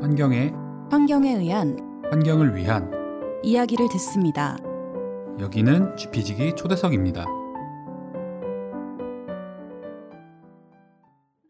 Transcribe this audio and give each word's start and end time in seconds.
환경에 0.00 0.50
환경에 0.90 1.34
의한 1.34 1.76
환경을 2.10 2.56
위한 2.56 2.90
이야기를 3.42 3.86
듣습니다. 3.90 4.56
여기는 5.38 5.94
GP지기 5.94 6.56
초대석입니다. 6.56 7.26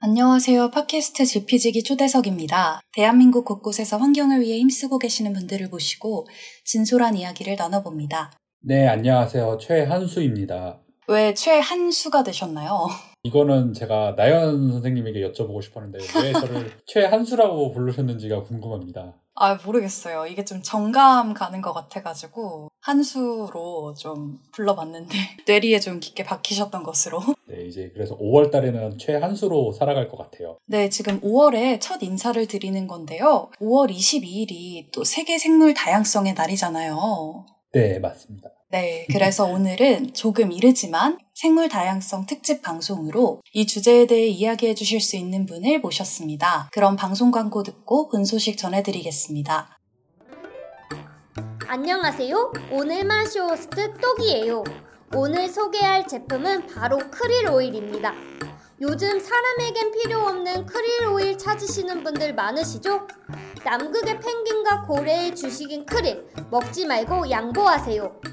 안녕하세요. 0.01 0.71
팟캐스트 0.71 1.27
GP지기 1.27 1.85
초대석입니다. 1.85 2.81
대한민국 2.93 3.45
곳곳에서 3.45 3.99
환경을 3.99 4.41
위해 4.41 4.59
힘쓰고 4.59 4.99
계시는 4.99 5.33
분들을 5.33 5.69
모시고 5.69 6.27
진솔한 6.65 7.17
이야기를 7.17 7.55
나눠봅니다. 7.57 8.33
네, 8.63 8.89
안녕하세요. 8.89 9.59
최한수입니다. 9.61 10.81
왜 11.07 11.35
최한수가 11.35 12.25
되셨나요? 12.25 12.89
이거는 13.23 13.75
제가 13.75 14.15
나연 14.17 14.73
선생님에게 14.73 15.21
여쭤보고 15.31 15.63
싶었는데 15.63 15.99
왜 16.23 16.33
저를 16.41 16.71
최한수라고 16.87 17.73
부르셨는지가 17.73 18.45
궁금합니다. 18.45 19.15
아, 19.35 19.59
모르겠어요. 19.65 20.27
이게 20.27 20.45
좀 20.45 20.61
정감 20.63 21.33
가는 21.35 21.63
것 21.63 21.73
같아가지고 21.73 22.69
한수로 22.81 23.95
좀 23.95 24.39
불러봤는데 24.53 25.17
뇌리에 25.47 25.81
좀 25.81 26.01
깊게 26.01 26.25
박히셨던 26.25 26.83
것으로. 26.83 27.21
네, 27.49 27.65
이제 27.67 27.91
그래서 27.93 28.17
5월 28.19 28.51
달에는 28.51 28.99
최한수로 28.99 29.73
살아갈 29.73 30.09
것 30.09 30.17
같아요. 30.17 30.59
네, 30.67 30.89
지금 30.89 31.21
5월에 31.21 31.81
첫 31.81 32.03
인사를 32.03 32.45
드리는 32.47 32.87
건데요. 32.87 33.51
5월 33.61 33.91
22일이 33.91 34.93
또 34.93 35.05
세계 35.05 35.39
생물 35.39 35.75
다양성의 35.75 36.35
날이잖아요. 36.35 37.47
네, 37.73 37.99
맞습니다. 37.99 38.51
네, 38.73 39.05
그래서 39.11 39.47
오늘은 39.47 40.15
조금 40.15 40.53
이르지만 40.53 41.19
생물 41.35 41.69
다양성 41.69 42.27
특집 42.27 42.63
방송으로 42.63 43.41
이 43.53 43.67
주제에 43.67 44.07
대해 44.07 44.29
이야기해 44.29 44.77
주실 44.77 45.01
수 45.01 45.17
있는 45.17 45.45
분을 45.45 45.81
모셨습니다. 45.81 46.69
그럼 46.71 46.95
방송 46.95 47.33
광고 47.33 47.65
듣고 47.65 48.09
본 48.09 48.25
소식 48.25 48.57
전해드리겠습니다. 48.57 49.77
안녕하세요. 51.67 52.53
오늘 52.71 53.05
마쇼호스트 53.05 53.95
똑이에요. 53.95 54.63
오늘 55.17 55.49
소개할 55.49 56.07
제품은 56.07 56.69
바로 56.69 56.99
크릴 57.11 57.49
오일입니다. 57.49 58.15
요즘 58.81 59.19
사람에겐 59.19 59.91
필요 59.91 60.21
없는 60.21 60.67
크릴 60.67 61.09
오일 61.09 61.37
찾으시는 61.37 62.05
분들 62.05 62.35
많으시죠? 62.37 63.09
남극의 63.65 64.21
펭귄과 64.21 64.83
고래의 64.83 65.35
주식인 65.35 65.85
크릴, 65.85 66.25
먹지 66.51 66.87
말고 66.87 67.31
양보하세요. 67.31 68.30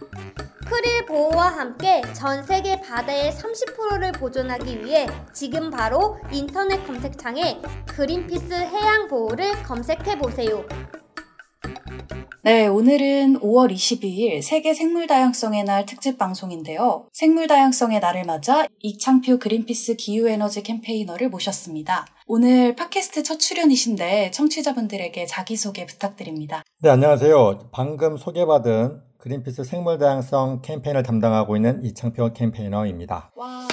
크릴 0.69 1.05
보호와 1.05 1.47
함께 1.47 2.01
전 2.13 2.43
세계 2.43 2.81
바다의 2.81 3.31
30%를 3.31 4.11
보존하기 4.11 4.83
위해 4.83 5.07
지금 5.31 5.69
바로 5.69 6.17
인터넷 6.29 6.85
검색창에 6.85 7.61
그린피스 7.87 8.53
해양 8.53 9.07
보호를 9.07 9.63
검색해 9.63 10.17
보세요. 10.19 10.65
네, 12.43 12.67
오늘은 12.67 13.39
5월 13.39 13.73
22일 13.73 14.41
세계 14.41 14.73
생물 14.73 15.07
다양성의 15.07 15.63
날 15.63 15.85
특집 15.85 16.17
방송인데요. 16.17 17.07
생물 17.13 17.47
다양성의 17.47 18.01
날을 18.01 18.25
맞아 18.25 18.65
이창표 18.79 19.39
그린피스 19.39 19.95
기후 19.95 20.27
에너지 20.27 20.63
캠페이너를 20.63 21.29
모셨습니다. 21.29 22.05
오늘 22.25 22.75
팟캐스트 22.75 23.23
첫 23.23 23.39
출연이신데 23.39 24.31
청취자분들에게 24.31 25.25
자기소개 25.27 25.85
부탁드립니다. 25.85 26.63
네, 26.81 26.89
안녕하세요. 26.89 27.69
방금 27.71 28.17
소개받은 28.17 29.06
그린피스 29.17 29.63
생물 29.63 29.97
다양성 29.97 30.61
캠페인을 30.61 31.03
담당하고 31.03 31.55
있는 31.55 31.83
이창표 31.83 32.33
캠페이너입니다. 32.33 33.31
와. 33.35 33.67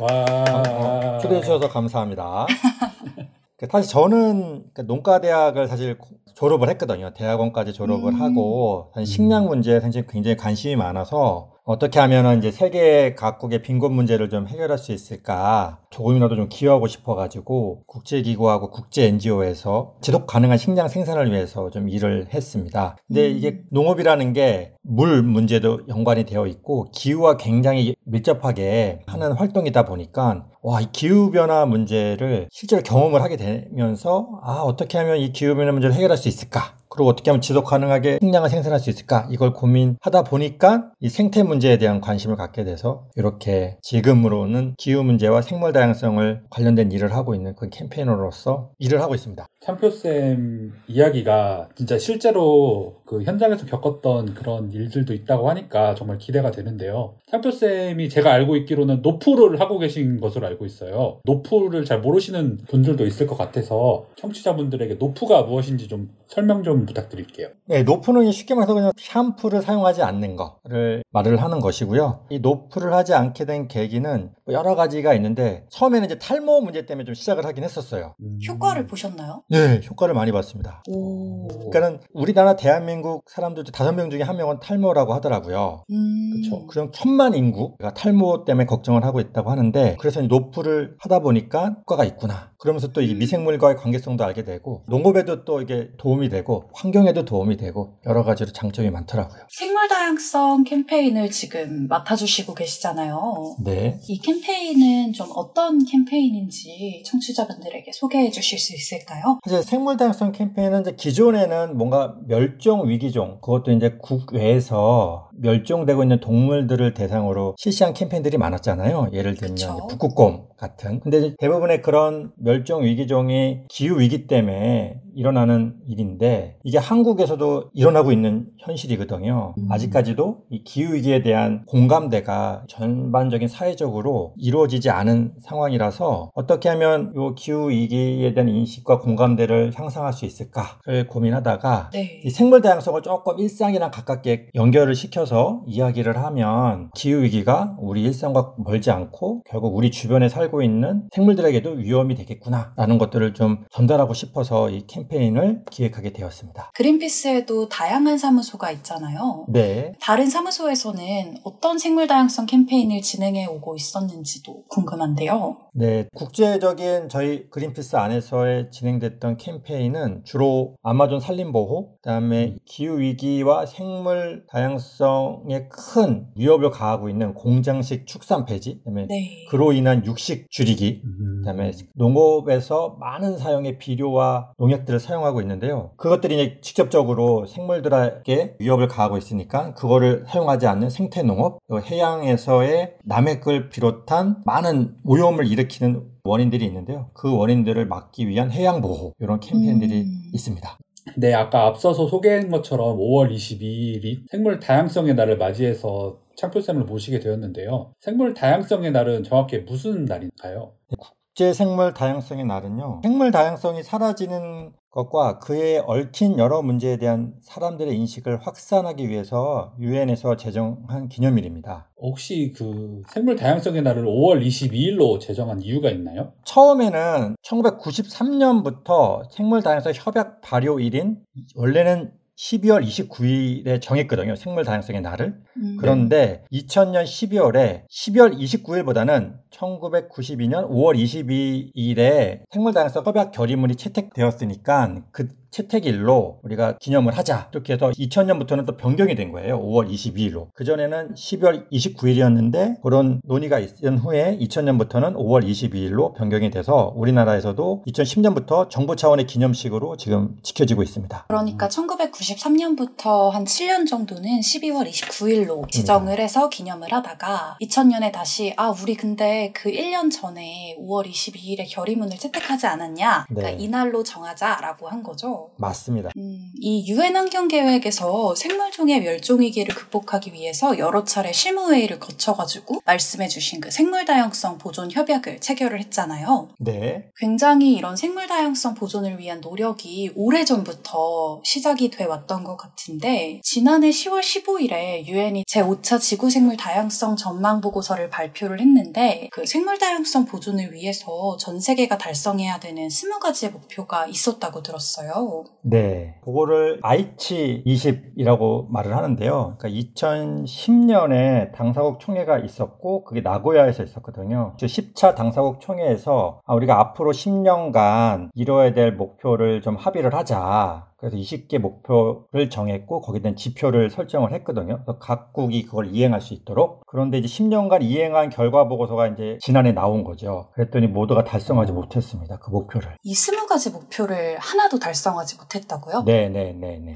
와. 0.00 1.18
초대해 1.18 1.40
주셔서 1.40 1.68
감사합니다. 1.68 2.46
사실 3.70 3.90
저는 3.90 4.64
농가 4.86 5.20
대학을 5.20 5.66
사실 5.66 5.98
졸업을 6.34 6.68
했거든요. 6.70 7.12
대학원까지 7.14 7.72
졸업을 7.72 8.12
음. 8.12 8.20
하고 8.20 8.92
식량 9.04 9.46
문제에 9.46 9.80
사실 9.80 10.06
굉장히 10.06 10.36
관심이 10.36 10.76
많아서 10.76 11.50
어떻게 11.68 12.00
하면 12.00 12.38
이제 12.38 12.50
세계 12.50 13.14
각국의 13.14 13.60
빈곤 13.60 13.92
문제를 13.92 14.30
좀 14.30 14.48
해결할 14.48 14.78
수 14.78 14.90
있을까 14.92 15.80
조금이라도 15.90 16.34
좀 16.34 16.48
기여하고 16.48 16.86
싶어가지고 16.86 17.82
국제기구하고 17.86 18.70
국제 18.70 19.04
NGO에서 19.04 19.96
지속 20.00 20.26
가능한 20.26 20.56
식량 20.56 20.88
생산을 20.88 21.30
위해서 21.30 21.68
좀 21.68 21.90
일을 21.90 22.28
했습니다. 22.32 22.96
근데 23.06 23.30
음. 23.30 23.36
이게 23.36 23.60
농업이라는 23.70 24.32
게 24.32 24.78
물 24.90 25.22
문제도 25.22 25.80
연관이 25.88 26.24
되어 26.24 26.46
있고 26.46 26.86
기후와 26.92 27.36
굉장히 27.36 27.94
밀접하게 28.06 29.00
하는 29.06 29.32
활동이다 29.32 29.84
보니까 29.84 30.46
와, 30.62 30.80
이 30.80 30.86
기후변화 30.90 31.66
문제를 31.66 32.48
실제로 32.50 32.82
경험을 32.82 33.22
하게 33.22 33.36
되면서 33.36 34.40
아, 34.42 34.62
어떻게 34.62 34.96
하면 34.96 35.18
이 35.18 35.30
기후변화 35.32 35.72
문제를 35.72 35.94
해결할 35.94 36.16
수 36.16 36.28
있을까? 36.28 36.77
그리고 36.98 37.10
어떻게 37.10 37.30
하면 37.30 37.40
지속 37.40 37.64
가능하게 37.64 38.18
식량을 38.20 38.48
생산할 38.48 38.80
수 38.80 38.90
있을까? 38.90 39.28
이걸 39.30 39.52
고민하다 39.52 40.24
보니까 40.24 40.90
이 40.98 41.08
생태 41.08 41.44
문제에 41.44 41.78
대한 41.78 42.00
관심을 42.00 42.34
갖게 42.34 42.64
돼서 42.64 43.06
이렇게 43.14 43.76
지금으로는 43.82 44.74
기후 44.76 45.04
문제와 45.04 45.42
생물 45.42 45.72
다양성을 45.72 46.42
관련된 46.50 46.90
일을 46.90 47.14
하고 47.14 47.36
있는 47.36 47.54
그 47.54 47.70
campaigner로서 47.70 48.70
일을 48.80 49.00
하고 49.00 49.14
있습니다. 49.14 49.46
참표쌤 49.60 50.72
이야기가 50.88 51.68
진짜 51.76 51.98
실제로 51.98 52.96
그 53.06 53.22
현장에서 53.22 53.66
겪었던 53.66 54.34
그런 54.34 54.72
일들도 54.72 55.14
있다고 55.14 55.50
하니까 55.50 55.94
정말 55.94 56.18
기대가 56.18 56.50
되는데요. 56.50 57.14
참표쌤이 57.30 58.08
제가 58.08 58.32
알고 58.32 58.56
있기로는 58.56 59.02
노푸를 59.02 59.60
하고 59.60 59.78
계신 59.78 60.18
것으로 60.18 60.48
알고 60.48 60.66
있어요. 60.66 61.20
노푸를 61.24 61.84
잘 61.84 62.00
모르시는 62.00 62.58
분들도 62.68 63.06
있을 63.06 63.28
것 63.28 63.38
같아서 63.38 64.06
청취자분들에게 64.16 64.94
노푸가 64.94 65.42
무엇인지 65.42 65.86
좀 65.86 66.10
설명 66.28 66.62
좀 66.62 66.86
부탁드릴게요. 66.86 67.48
네, 67.66 67.82
노푸는 67.82 68.30
쉽게 68.30 68.54
말해서 68.54 68.74
그냥 68.74 68.92
샴푸를 68.96 69.62
사용하지 69.62 70.02
않는 70.02 70.36
거를 70.36 71.02
말을 71.10 71.42
하는 71.42 71.60
것이고요. 71.60 72.26
이 72.30 72.38
노푸를 72.38 72.92
하지 72.92 73.14
않게 73.14 73.46
된 73.46 73.66
계기는 73.68 74.30
뭐 74.44 74.54
여러 74.54 74.74
가지가 74.74 75.14
있는데 75.14 75.66
처음에는 75.70 76.06
이제 76.06 76.18
탈모 76.18 76.60
문제 76.60 76.86
때문에 76.86 77.04
좀 77.04 77.14
시작을 77.14 77.44
하긴 77.46 77.64
했었어요. 77.64 78.14
음. 78.20 78.38
효과를 78.46 78.86
보셨나요? 78.86 79.42
네, 79.48 79.80
효과를 79.88 80.14
많이 80.14 80.30
봤습니다. 80.32 80.82
오. 80.88 81.48
그러니까는 81.48 82.00
우리나라 82.12 82.56
대한민국 82.56 83.24
사람들 83.26 83.64
중 83.64 83.72
다섯 83.72 83.92
명 83.92 84.10
중에 84.10 84.22
한 84.22 84.36
명은 84.36 84.60
탈모라고 84.60 85.14
하더라고요. 85.14 85.84
음. 85.90 86.30
그쵸. 86.34 86.66
그럼 86.66 86.90
천만 86.92 87.34
인구가 87.34 87.94
탈모 87.94 88.44
때문에 88.44 88.66
걱정을 88.66 89.04
하고 89.04 89.20
있다고 89.20 89.50
하는데 89.50 89.96
그래서 89.98 90.20
이 90.20 90.26
노프를 90.26 90.96
하다 90.98 91.20
보니까 91.20 91.76
효과가 91.80 92.04
있구나. 92.04 92.47
그러면서 92.58 92.88
또 92.92 93.00
이 93.00 93.14
미생물과의 93.14 93.76
관계성도 93.76 94.24
알게 94.24 94.44
되고 94.44 94.82
농업에도 94.88 95.44
또 95.44 95.62
이게 95.62 95.88
도움이 95.98 96.28
되고 96.28 96.64
환경에도 96.74 97.24
도움이 97.24 97.56
되고 97.56 97.94
여러 98.06 98.24
가지로 98.24 98.50
장점이 98.52 98.90
많더라고요. 98.90 99.42
생물 99.48 99.86
다양성 99.88 100.64
캠페인을 100.64 101.30
지금 101.30 101.86
맡아주시고 101.88 102.54
계시잖아요. 102.54 103.56
네. 103.64 104.00
이 104.08 104.18
캠페인은 104.20 105.12
좀 105.12 105.28
어떤 105.36 105.84
캠페인인지 105.84 107.02
청취자분들에게 107.06 107.90
소개해 107.92 108.30
주실 108.30 108.58
수 108.58 108.74
있을까요? 108.74 109.38
사실 109.48 109.62
생물 109.62 109.96
다양성 109.96 110.32
캠페인은 110.32 110.80
이제 110.82 110.94
기존에는 110.96 111.76
뭔가 111.78 112.16
멸종 112.26 112.88
위기종 112.88 113.38
그것도 113.40 113.70
이제 113.72 113.96
국외에서 114.02 115.27
멸종되고 115.40 116.02
있는 116.02 116.20
동물들을 116.20 116.94
대상으로 116.94 117.54
실시한 117.58 117.94
캠페인들이 117.94 118.38
많았잖아요. 118.38 119.10
예를 119.12 119.34
들면 119.34 119.56
북극곰 119.88 120.48
같은. 120.56 121.00
근데 121.00 121.34
대부분의 121.38 121.82
그런 121.82 122.32
멸종 122.36 122.84
위기종이 122.84 123.60
기후 123.68 124.00
위기 124.00 124.26
때문에 124.26 125.00
일어나는 125.18 125.74
일인데 125.88 126.58
이게 126.62 126.78
한국에서도 126.78 127.70
일어나고 127.74 128.12
있는 128.12 128.46
현실이거든요. 128.58 129.54
음. 129.58 129.66
아직까지도 129.68 130.44
이 130.48 130.62
기후 130.62 130.94
위기에 130.94 131.22
대한 131.22 131.64
공감대가 131.66 132.62
전반적인 132.68 133.48
사회적으로 133.48 134.34
이루어지지 134.36 134.90
않은 134.90 135.32
상황이라서 135.40 136.30
어떻게 136.34 136.68
하면 136.68 137.12
이 137.16 137.34
기후 137.34 137.68
위기에 137.70 138.32
대한 138.32 138.48
인식과 138.48 139.00
공감대를 139.00 139.72
향상할 139.74 140.12
수 140.12 140.24
있을까를 140.24 141.08
고민하다가 141.08 141.90
네. 141.92 142.20
이 142.24 142.30
생물 142.30 142.60
다양성을 142.60 143.02
조금 143.02 143.40
일상이랑 143.40 143.90
가깝게 143.90 144.50
연결을 144.54 144.94
시켜서 144.94 145.64
이야기를 145.66 146.16
하면 146.16 146.90
기후 146.94 147.22
위기가 147.22 147.76
우리 147.80 148.04
일상과 148.04 148.54
멀지 148.58 148.92
않고 148.92 149.42
결국 149.50 149.76
우리 149.76 149.90
주변에 149.90 150.28
살고 150.28 150.62
있는 150.62 151.08
생물들에게도 151.10 151.70
위험이 151.70 152.14
되겠구나라는 152.14 152.98
것들을 152.98 153.34
좀 153.34 153.64
전달하고 153.70 154.14
싶어서 154.14 154.70
이 154.70 154.86
캠페인 154.86 155.07
을 155.10 155.64
기획하게 155.70 156.12
되었습니다. 156.12 156.70
그린피스에도 156.74 157.68
다양한 157.68 158.18
사무소가 158.18 158.70
있잖아요. 158.72 159.46
네. 159.48 159.92
다른 160.00 160.28
사무소에서는 160.28 161.38
어떤 161.44 161.78
생물 161.78 162.06
다양성 162.06 162.46
캠페인을 162.46 163.00
진행해 163.02 163.46
오고 163.46 163.76
있었는지도 163.76 164.64
궁금한데요. 164.68 165.58
네, 165.78 166.08
국제적인 166.14 167.08
저희 167.08 167.48
그린피스 167.50 167.96
안에서의 167.96 168.70
진행됐던 168.70 169.36
캠페인은 169.36 170.22
주로 170.24 170.74
아마존 170.82 171.20
산림 171.20 171.52
보호, 171.52 171.94
그다음에 171.96 172.56
기후 172.64 172.98
위기와 172.98 173.64
생물 173.64 174.44
다양성 174.48 174.78
생물 174.78 174.78
다양성에 174.78 175.68
큰 175.68 176.26
위협을 176.36 176.70
가하고 176.70 177.08
있는 177.08 177.34
공장식 177.34 178.06
축산 178.06 178.44
폐지, 178.44 178.78
그다음에 178.78 179.06
네. 179.06 179.46
그로 179.50 179.72
인한 179.72 180.04
육식 180.04 180.50
줄이기, 180.50 181.02
음. 181.04 181.40
그다음에 181.40 181.72
농업에서 181.94 182.96
많은 183.00 183.38
사용의 183.38 183.78
비료와 183.78 184.52
농약들을 184.58 184.98
사용하고 185.00 185.40
있는데요. 185.42 185.92
그것들이 185.96 186.34
이제 186.34 186.58
직접적으로 186.60 187.46
생물들에게 187.46 188.56
위협을 188.58 188.88
가하고 188.88 189.16
있으니까 189.16 189.74
그거를 189.74 190.24
사용하지 190.26 190.66
않는 190.66 190.90
생태 190.90 191.22
농업, 191.22 191.60
또 191.68 191.80
해양에서의 191.80 192.96
남획을 193.04 193.70
비롯한 193.70 194.42
많은 194.44 194.96
오염을 195.04 195.46
일으키 195.46 195.67
는 195.80 196.08
원인들이 196.24 196.64
있는데요. 196.64 197.10
그 197.14 197.34
원인들을 197.36 197.86
막기 197.86 198.26
위한 198.26 198.50
해양 198.50 198.80
보호 198.80 199.12
이런 199.20 199.38
캠페인들이 199.40 200.00
음. 200.02 200.30
있습니다. 200.32 200.78
네, 201.16 201.34
아까 201.34 201.66
앞서서 201.66 202.06
소개한 202.06 202.50
것처럼 202.50 202.98
5월 202.98 203.32
22일이 203.32 204.24
생물 204.30 204.58
다양성의 204.58 205.14
날을 205.14 205.38
맞이해서 205.38 206.18
창표쌤을 206.36 206.84
모시게 206.84 207.20
되었는데요. 207.20 207.92
생물 208.00 208.34
다양성의 208.34 208.92
날은 208.92 209.24
정확히 209.24 209.58
무슨 209.58 210.04
날인가요? 210.04 210.72
국제 210.98 211.52
생물 211.52 211.94
다양성의 211.94 212.44
날은요. 212.44 213.00
생물 213.02 213.30
다양성이 213.30 213.82
사라지는 213.82 214.72
것과 214.98 215.38
그에 215.38 215.78
얽힌 215.78 216.38
여러 216.38 216.60
문제에 216.60 216.96
대한 216.96 217.34
사람들의 217.40 217.96
인식을 217.96 218.38
확산하기 218.44 219.08
위해서 219.08 219.72
유엔에서 219.78 220.36
제정한 220.36 221.08
기념일입니다. 221.08 221.88
혹시 221.96 222.52
그 222.56 223.02
생물 223.08 223.36
다양성의 223.36 223.82
날을 223.82 224.04
5월 224.04 224.44
22일로 224.44 225.20
제정한 225.20 225.62
이유가 225.62 225.90
있나요? 225.90 226.32
처음에는 226.44 227.36
1993년부터 227.42 229.30
생물 229.30 229.62
다양성 229.62 229.92
협약 229.94 230.40
발효일인 230.40 231.18
원래는 231.54 232.12
12월 232.38 232.86
29일에 232.86 233.82
정했거든요. 233.82 234.36
생물 234.36 234.64
다양성의 234.64 235.02
날을. 235.02 235.34
음. 235.56 235.76
그런데 235.80 236.44
2000년 236.52 237.02
12월에 237.02 237.82
12월 237.90 238.38
29일보다는 238.38 239.38
1992년 239.50 240.68
5월 240.70 240.96
22일에 240.96 242.42
생물 242.50 242.72
다양성 242.72 243.04
협약 243.04 243.32
결의문이 243.32 243.74
채택되었으니까 243.74 245.02
그 245.10 245.28
채택일로 245.50 246.40
우리가 246.42 246.78
기념을 246.78 247.16
하자. 247.16 247.48
이렇게 247.52 247.74
해서 247.74 247.90
2000년부터는 247.90 248.66
또 248.66 248.76
변경이 248.76 249.14
된 249.14 249.32
거예요. 249.32 249.60
5월 249.60 249.90
22일로. 249.90 250.48
그전에는 250.54 251.14
12월 251.14 251.70
29일이었는데 251.70 252.82
그런 252.82 253.20
논의가 253.24 253.58
있은 253.58 253.98
후에 253.98 254.38
2000년부터는 254.38 255.14
5월 255.14 255.48
22일로 255.48 256.14
변경이 256.14 256.50
돼서 256.50 256.92
우리나라에서도 256.96 257.84
2010년부터 257.86 258.68
정부 258.70 258.96
차원의 258.96 259.26
기념식으로 259.26 259.96
지금 259.96 260.36
지켜지고 260.42 260.82
있습니다. 260.82 261.26
그러니까 261.28 261.68
1993년부터 261.68 263.30
한 263.30 263.44
7년 263.44 263.86
정도는 263.88 264.40
12월 264.40 264.88
29일로 264.88 265.70
지정을 265.70 266.18
해서 266.20 266.48
기념을 266.48 266.92
하다가 266.92 267.58
2000년에 267.60 268.12
다시 268.12 268.52
아 268.56 268.70
우리 268.70 268.94
근데 268.94 269.52
그 269.54 269.70
1년 269.70 270.10
전에 270.10 270.76
5월 270.80 271.06
22일에 271.08 271.66
결의문을 271.68 272.18
채택하지 272.18 272.66
않았냐? 272.66 273.26
그러니까 273.28 273.56
네. 273.56 273.62
이날로 273.62 274.02
정하자라고 274.02 274.88
한 274.88 275.02
거죠. 275.02 275.37
맞습니다. 275.56 276.10
음, 276.16 276.52
이 276.60 276.90
유엔 276.90 277.16
환경 277.16 277.48
계획에서 277.48 278.34
생물종의 278.34 279.02
멸종 279.02 279.40
위기를 279.40 279.74
극복하기 279.74 280.32
위해서 280.32 280.78
여러 280.78 281.04
차례 281.04 281.32
실무 281.32 281.72
회의를 281.72 281.98
거쳐가지고 281.98 282.80
말씀해주신 282.84 283.60
그 283.60 283.70
생물 283.70 284.04
다양성 284.04 284.58
보존 284.58 284.90
협약을 284.90 285.40
체결을 285.40 285.80
했잖아요. 285.80 286.48
네. 286.58 287.10
굉장히 287.16 287.74
이런 287.74 287.96
생물 287.96 288.26
다양성 288.26 288.74
보존을 288.74 289.18
위한 289.18 289.40
노력이 289.40 290.12
오래 290.14 290.44
전부터 290.44 291.42
시작이 291.44 291.90
돼 291.90 292.04
왔던 292.04 292.44
것 292.44 292.56
같은데 292.56 293.40
지난해 293.42 293.90
10월 293.90 294.20
15일에 294.20 295.06
유엔이 295.06 295.44
제 295.46 295.62
5차 295.62 296.00
지구 296.00 296.30
생물 296.30 296.56
다양성 296.56 297.16
전망 297.16 297.60
보고서를 297.60 298.10
발표를 298.10 298.60
했는데 298.60 299.28
그 299.32 299.46
생물 299.46 299.78
다양성 299.78 300.24
보존을 300.24 300.72
위해서 300.72 301.36
전 301.38 301.60
세계가 301.60 301.98
달성해야 301.98 302.60
되는 302.60 302.88
20가지의 302.88 303.52
목표가 303.52 304.06
있었다고 304.06 304.62
들었어요. 304.62 305.27
네. 305.62 306.16
그거를 306.24 306.78
아이치 306.82 307.62
20이라고 307.66 308.70
말을 308.70 308.96
하는데요. 308.96 309.56
그러니까 309.58 309.68
2010년에 309.68 311.52
당사국 311.52 312.00
총회가 312.00 312.38
있었고 312.38 313.04
그게 313.04 313.20
나고야에서 313.20 313.82
있었거든요. 313.82 314.54
10차 314.66 315.14
당사국 315.14 315.60
총회에서 315.60 316.40
아, 316.44 316.54
우리가 316.54 316.78
앞으로 316.80 317.12
10년간 317.12 318.30
이뤄야 318.34 318.72
될 318.74 318.92
목표를 318.92 319.60
좀 319.62 319.76
합의를 319.76 320.14
하자. 320.14 320.88
그래서 320.98 321.16
20개 321.16 321.58
목표를 321.58 322.50
정했고 322.50 323.00
거기에 323.00 323.22
대한 323.22 323.36
지표를 323.36 323.88
설정을 323.88 324.32
했거든요. 324.32 324.82
그래서 324.84 324.98
각국이 324.98 325.64
그걸 325.64 325.94
이행할 325.94 326.20
수 326.20 326.34
있도록. 326.34 326.82
그런데 326.86 327.18
이제 327.18 327.28
10년간 327.28 327.82
이행한 327.82 328.30
결과 328.30 328.66
보고서가 328.66 329.06
이제 329.06 329.38
지난해 329.40 329.72
나온 329.72 330.02
거죠. 330.02 330.50
그랬더니 330.54 330.88
모두가 330.88 331.22
달성하지 331.22 331.72
못했습니다. 331.72 332.38
그 332.38 332.50
목표를. 332.50 332.96
이 333.02 333.12
20가지 333.12 333.72
목표를 333.72 334.38
하나도 334.38 334.80
달성하지 334.80 335.36
못했다고요? 335.36 336.02
네, 336.04 336.28
네, 336.28 336.52
네, 336.52 336.78
네. 336.78 336.94